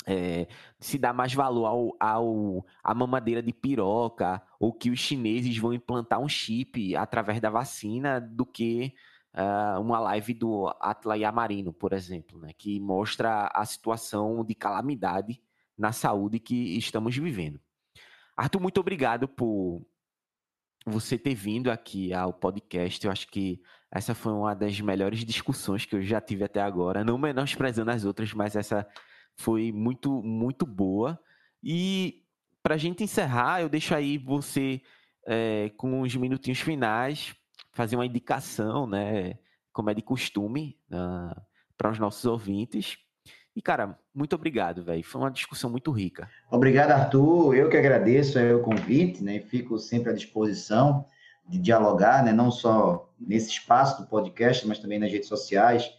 [0.05, 0.47] é,
[0.79, 5.73] se dá mais valor ao, ao, à mamadeira de piroca, ou que os chineses vão
[5.73, 8.93] implantar um chip através da vacina, do que
[9.33, 15.41] uh, uma live do Atla Yamarino, por exemplo, né, que mostra a situação de calamidade
[15.77, 17.59] na saúde que estamos vivendo.
[18.35, 19.85] Arthur, muito obrigado por
[20.85, 23.05] você ter vindo aqui ao podcast.
[23.05, 23.61] Eu acho que
[23.91, 28.05] essa foi uma das melhores discussões que eu já tive até agora, não menosprezando as
[28.05, 28.87] outras, mas essa
[29.35, 31.19] foi muito, muito boa.
[31.63, 32.23] E
[32.63, 34.81] para a gente encerrar, eu deixo aí você
[35.27, 37.35] é, com os minutinhos finais
[37.71, 39.37] fazer uma indicação, né,
[39.71, 41.39] como é de costume, uh,
[41.77, 42.97] para os nossos ouvintes.
[43.55, 45.03] E, cara, muito obrigado, velho.
[45.03, 46.29] Foi uma discussão muito rica.
[46.49, 47.55] Obrigado, Arthur.
[47.55, 49.39] Eu que agradeço o convite, né?
[49.39, 51.05] Fico sempre à disposição
[51.47, 52.31] de dialogar, né?
[52.31, 55.91] Não só nesse espaço do podcast, mas também nas redes sociais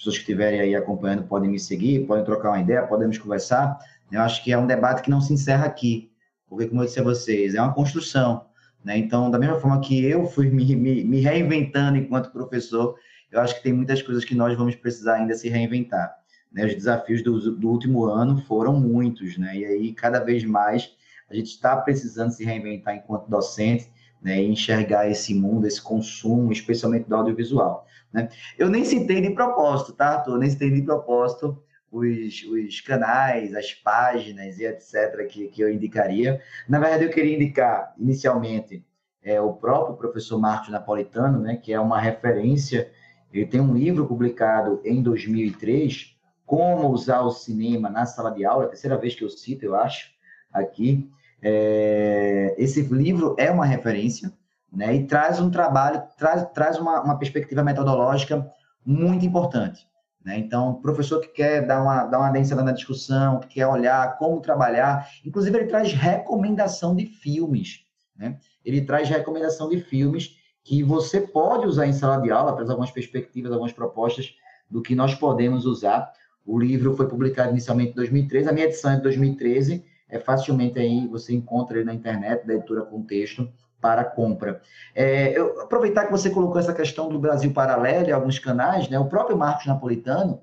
[0.00, 3.78] pessoas que estiverem aí acompanhando podem me seguir, podem trocar uma ideia, podemos conversar.
[4.10, 6.10] Eu acho que é um debate que não se encerra aqui,
[6.48, 8.46] porque, como eu disse a vocês, é uma construção.
[8.84, 8.98] Né?
[8.98, 12.96] Então, da mesma forma que eu fui me, me, me reinventando enquanto professor,
[13.30, 16.16] eu acho que tem muitas coisas que nós vamos precisar ainda se reinventar.
[16.52, 16.66] Né?
[16.66, 19.56] Os desafios do, do último ano foram muitos, né?
[19.56, 20.90] e aí, cada vez mais,
[21.30, 23.88] a gente está precisando se reinventar enquanto docente
[24.20, 24.42] né?
[24.42, 27.86] e enxergar esse mundo, esse consumo, especialmente do audiovisual.
[28.12, 28.28] Né?
[28.58, 30.38] Eu nem citei de propósito, tá, Arthur?
[30.38, 35.26] Nem citei de propósito os, os canais, as páginas e etc.
[35.28, 36.40] Que, que eu indicaria.
[36.68, 38.84] Na verdade, eu queria indicar, inicialmente,
[39.22, 42.90] é, o próprio professor Marcos Napolitano, né, que é uma referência.
[43.32, 46.16] Ele tem um livro publicado em 2003,
[46.46, 49.64] Como Usar o Cinema na Sala de Aula, é a terceira vez que eu cito,
[49.64, 50.10] eu acho,
[50.52, 51.10] aqui.
[51.42, 54.32] É, esse livro é uma referência,
[54.70, 54.94] né?
[54.94, 58.50] E traz um trabalho, traz, traz uma, uma perspectiva metodológica
[58.84, 59.89] muito importante.
[60.24, 60.38] Né?
[60.38, 64.40] Então, professor que quer dar uma, dar uma densidade na discussão, que quer olhar como
[64.40, 67.84] trabalhar, inclusive ele traz recomendação de filmes.
[68.16, 68.38] Né?
[68.64, 72.90] Ele traz recomendação de filmes que você pode usar em sala de aula, traz algumas
[72.90, 74.34] perspectivas, algumas propostas
[74.70, 76.12] do que nós podemos usar.
[76.44, 80.78] O livro foi publicado inicialmente em 2013, a minha edição é de 2013, é facilmente
[80.78, 83.50] aí, você encontra ele na internet, da editora Contexto,
[83.80, 84.60] para compra.
[84.94, 88.98] É, eu, aproveitar que você colocou essa questão do Brasil Paralelo e alguns canais, né?
[88.98, 90.40] O próprio Marcos Napolitano,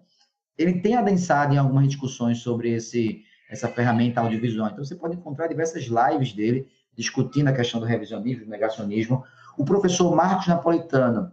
[0.57, 4.69] ele tem adensado em algumas discussões sobre esse, essa ferramenta audiovisual.
[4.69, 9.23] Então, você pode encontrar diversas lives dele discutindo a questão do revisionismo, do negacionismo.
[9.57, 11.31] O professor Marcos Napolitano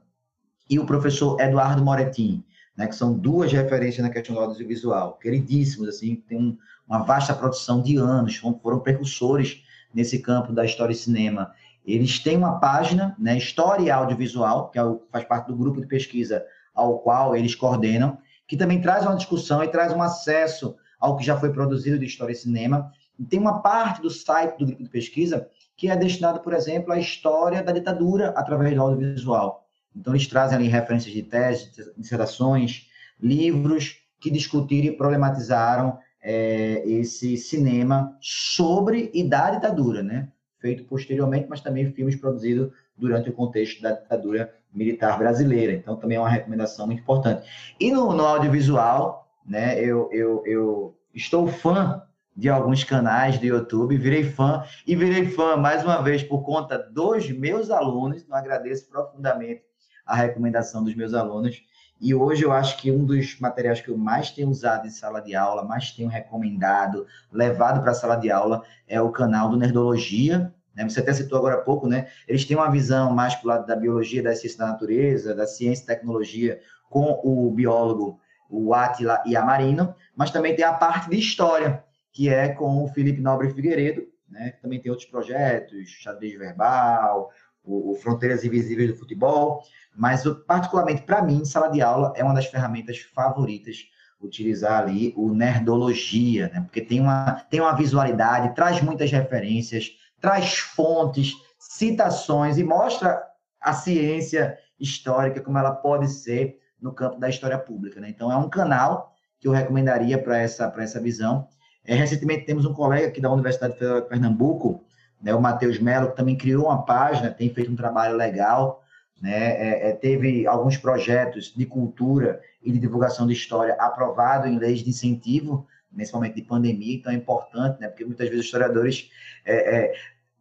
[0.69, 2.45] e o professor Eduardo Moretin,
[2.77, 7.33] né, que são duas referências na questão do audiovisual, queridíssimos, assim, tem um, uma vasta
[7.33, 9.63] produção de anos, foram precursores
[9.95, 11.53] nesse campo da história e cinema.
[11.85, 15.87] Eles têm uma página, né, História Audiovisual, que é o, faz parte do grupo de
[15.87, 18.19] pesquisa ao qual eles coordenam,
[18.49, 22.07] que também traz uma discussão e traz um acesso ao que já foi produzido de
[22.07, 22.91] História e Cinema.
[23.19, 26.93] E tem uma parte do site do grupo de pesquisa que é destinado, por exemplo,
[26.93, 29.67] à história da ditadura através do audiovisual.
[29.95, 32.89] Então, eles trazem ali referências de teses, dissertações,
[33.21, 40.29] livros que discutiram e problematizaram é, esse cinema sobre e da ditadura, né?
[40.65, 45.75] Feito posteriormente, mas também filmes produzidos durante o contexto da ditadura militar brasileira.
[45.75, 47.47] Então, também é uma recomendação muito importante.
[47.79, 52.03] E no, no audiovisual, né, eu, eu, eu estou fã
[52.35, 56.79] de alguns canais do YouTube, virei fã, e virei fã, mais uma vez, por conta
[56.79, 59.61] dos meus alunos, então agradeço profundamente
[60.07, 61.63] a recomendação dos meus alunos,
[62.05, 65.21] e hoje eu acho que um dos materiais que eu mais tenho usado em sala
[65.21, 69.57] de aula, mais tenho recomendado, levado para a sala de aula, é o canal do
[69.57, 70.53] Nerdologia.
[70.75, 70.87] Né?
[70.87, 72.09] Você até citou agora há pouco, né?
[72.29, 75.47] Eles têm uma visão mais para o lado da biologia, da ciência da natureza, da
[75.47, 81.19] ciência e tecnologia, com o biólogo, o Atila Yamarino, mas também tem a parte de
[81.19, 81.83] história,
[82.13, 84.53] que é com o Felipe Nobre Figueiredo, né?
[84.61, 87.31] Também tem outros projetos, xadrez verbal,
[87.65, 89.63] o, o Fronteiras Invisíveis do Futebol,
[89.97, 93.89] mas particularmente para mim, sala de aula é uma das ferramentas favoritas
[94.21, 96.61] utilizar ali o Nerdologia, né?
[96.63, 99.91] porque tem uma, tem uma visualidade, traz muitas referências,
[100.21, 103.23] traz fontes, citações e mostra
[103.61, 108.01] a ciência histórica como ela pode ser no campo da história pública.
[108.01, 108.09] Né?
[108.09, 111.47] Então, é um canal que eu recomendaria para essa, essa visão.
[111.85, 114.85] É, recentemente, temos um colega aqui da Universidade Federal de Pernambuco,
[115.21, 118.83] né, o Matheus Melo, que também criou uma página, tem feito um trabalho legal,
[119.21, 124.59] né, é, é, teve alguns projetos de cultura e de divulgação de história aprovado em
[124.59, 125.67] leis de incentivo,
[126.13, 129.11] momento de pandemia, então é importante, né, porque muitas vezes os historiadores
[129.45, 129.95] é, é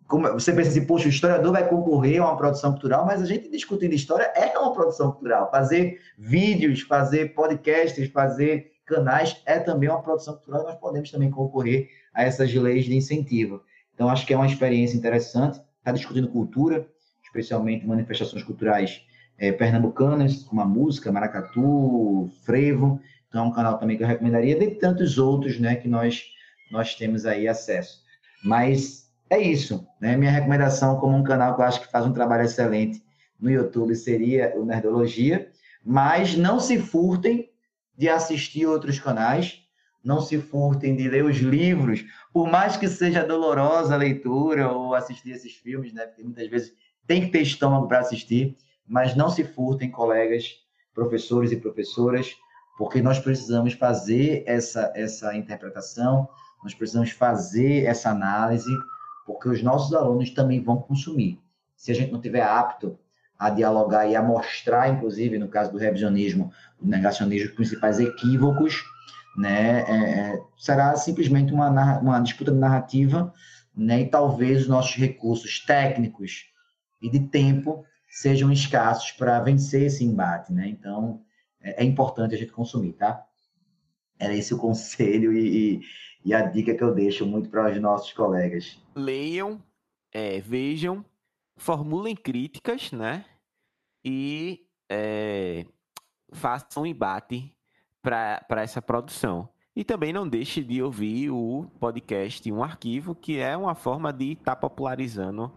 [0.07, 3.26] como, você pensa assim, poxa, o historiador vai concorrer a uma produção cultural, mas a
[3.26, 5.49] gente discutindo história é uma produção cultural.
[5.49, 11.89] Fazer vídeos, fazer podcasts, fazer canais é também uma produção cultural nós podemos também concorrer
[12.13, 13.63] a essas leis de incentivo.
[13.93, 15.59] Então, acho que é uma experiência interessante.
[15.80, 16.88] Está discutindo cultura,
[17.34, 19.01] especialmente manifestações culturais
[19.39, 23.01] é, pernambucanas, como a música, maracatu, frevo.
[23.27, 26.23] Então, é um canal também que eu recomendaria, de tantos outros né, que nós,
[26.71, 28.03] nós temos aí acesso.
[28.43, 29.88] Mas é isso.
[29.99, 30.15] Né?
[30.15, 33.03] Minha recomendação, como um canal que eu acho que faz um trabalho excelente
[33.39, 35.49] no YouTube, seria o Nerdologia.
[35.84, 37.49] Mas não se furtem
[37.97, 39.63] de assistir outros canais,
[40.03, 44.93] não se furtem de ler os livros, por mais que seja dolorosa a leitura ou
[44.93, 46.05] assistir esses filmes, né?
[46.05, 46.73] Porque muitas vezes
[47.06, 50.58] tem que ter estômago para assistir, mas não se furtem, colegas,
[50.93, 52.36] professores e professoras,
[52.78, 56.28] porque nós precisamos fazer essa, essa interpretação,
[56.64, 58.72] nós precisamos fazer essa análise,
[59.26, 61.39] porque os nossos alunos também vão consumir.
[61.76, 62.97] Se a gente não tiver apto
[63.38, 68.84] a dialogar e a mostrar, inclusive, no caso do revisionismo, o negacionismo, os principais equívocos,
[69.36, 73.34] né, é, é, será simplesmente uma, uma disputa de narrativa,
[73.76, 76.53] né, e talvez os nossos recursos técnicos
[77.04, 80.70] e de tempo sejam escassos para vencer esse embate, né?
[80.70, 81.22] Então,
[81.62, 83.28] é, é, importante a gente consumir, tá?
[84.18, 85.82] Era esse o conselho e, e,
[86.24, 88.80] e a dica que eu deixo muito para os nossos colegas.
[88.95, 89.62] Leiam,
[90.14, 91.04] é, vejam,
[91.58, 93.26] formulem críticas, né?
[94.06, 95.66] E é,
[96.32, 97.54] façam um embate
[98.01, 99.49] para essa produção.
[99.76, 104.34] E também não deixe de ouvir o podcast Um Arquivo, que é uma forma de
[104.34, 105.51] estar tá popularizando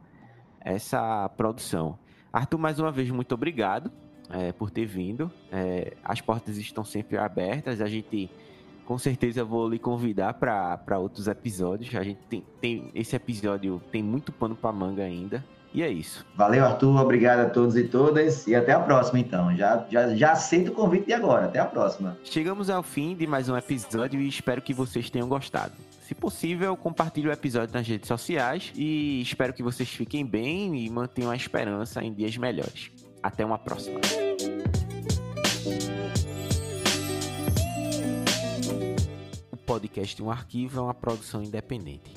[0.66, 1.96] essa produção.
[2.32, 3.90] Arthur, mais uma vez, muito obrigado
[4.28, 5.30] é, por ter vindo.
[5.52, 7.80] É, as portas estão sempre abertas.
[7.80, 8.28] A gente,
[8.84, 11.94] com certeza, vou lhe convidar para outros episódios.
[11.94, 15.42] A gente tem, tem esse episódio tem muito pano para manga ainda.
[15.72, 16.26] E é isso.
[16.34, 17.00] Valeu, Arthur.
[17.00, 18.46] Obrigado a todos e todas.
[18.46, 19.54] E até a próxima, então.
[19.54, 21.46] Já, já, já aceito o convite de agora.
[21.46, 22.16] Até a próxima.
[22.24, 25.74] Chegamos ao fim de mais um episódio e espero que vocês tenham gostado.
[26.06, 30.88] Se possível, compartilhe o episódio nas redes sociais e espero que vocês fiquem bem e
[30.88, 32.92] mantenham a esperança em dias melhores.
[33.20, 33.98] Até uma próxima.
[39.50, 42.14] O podcast Um Arquivo é uma produção independente.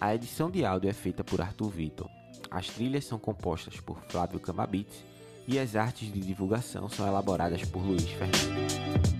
[0.00, 2.08] A edição de áudio é feita por Arthur Vitor.
[2.48, 5.04] As trilhas são compostas por Flávio Camabit
[5.48, 9.11] e as artes de divulgação são elaboradas por Luiz Fernando.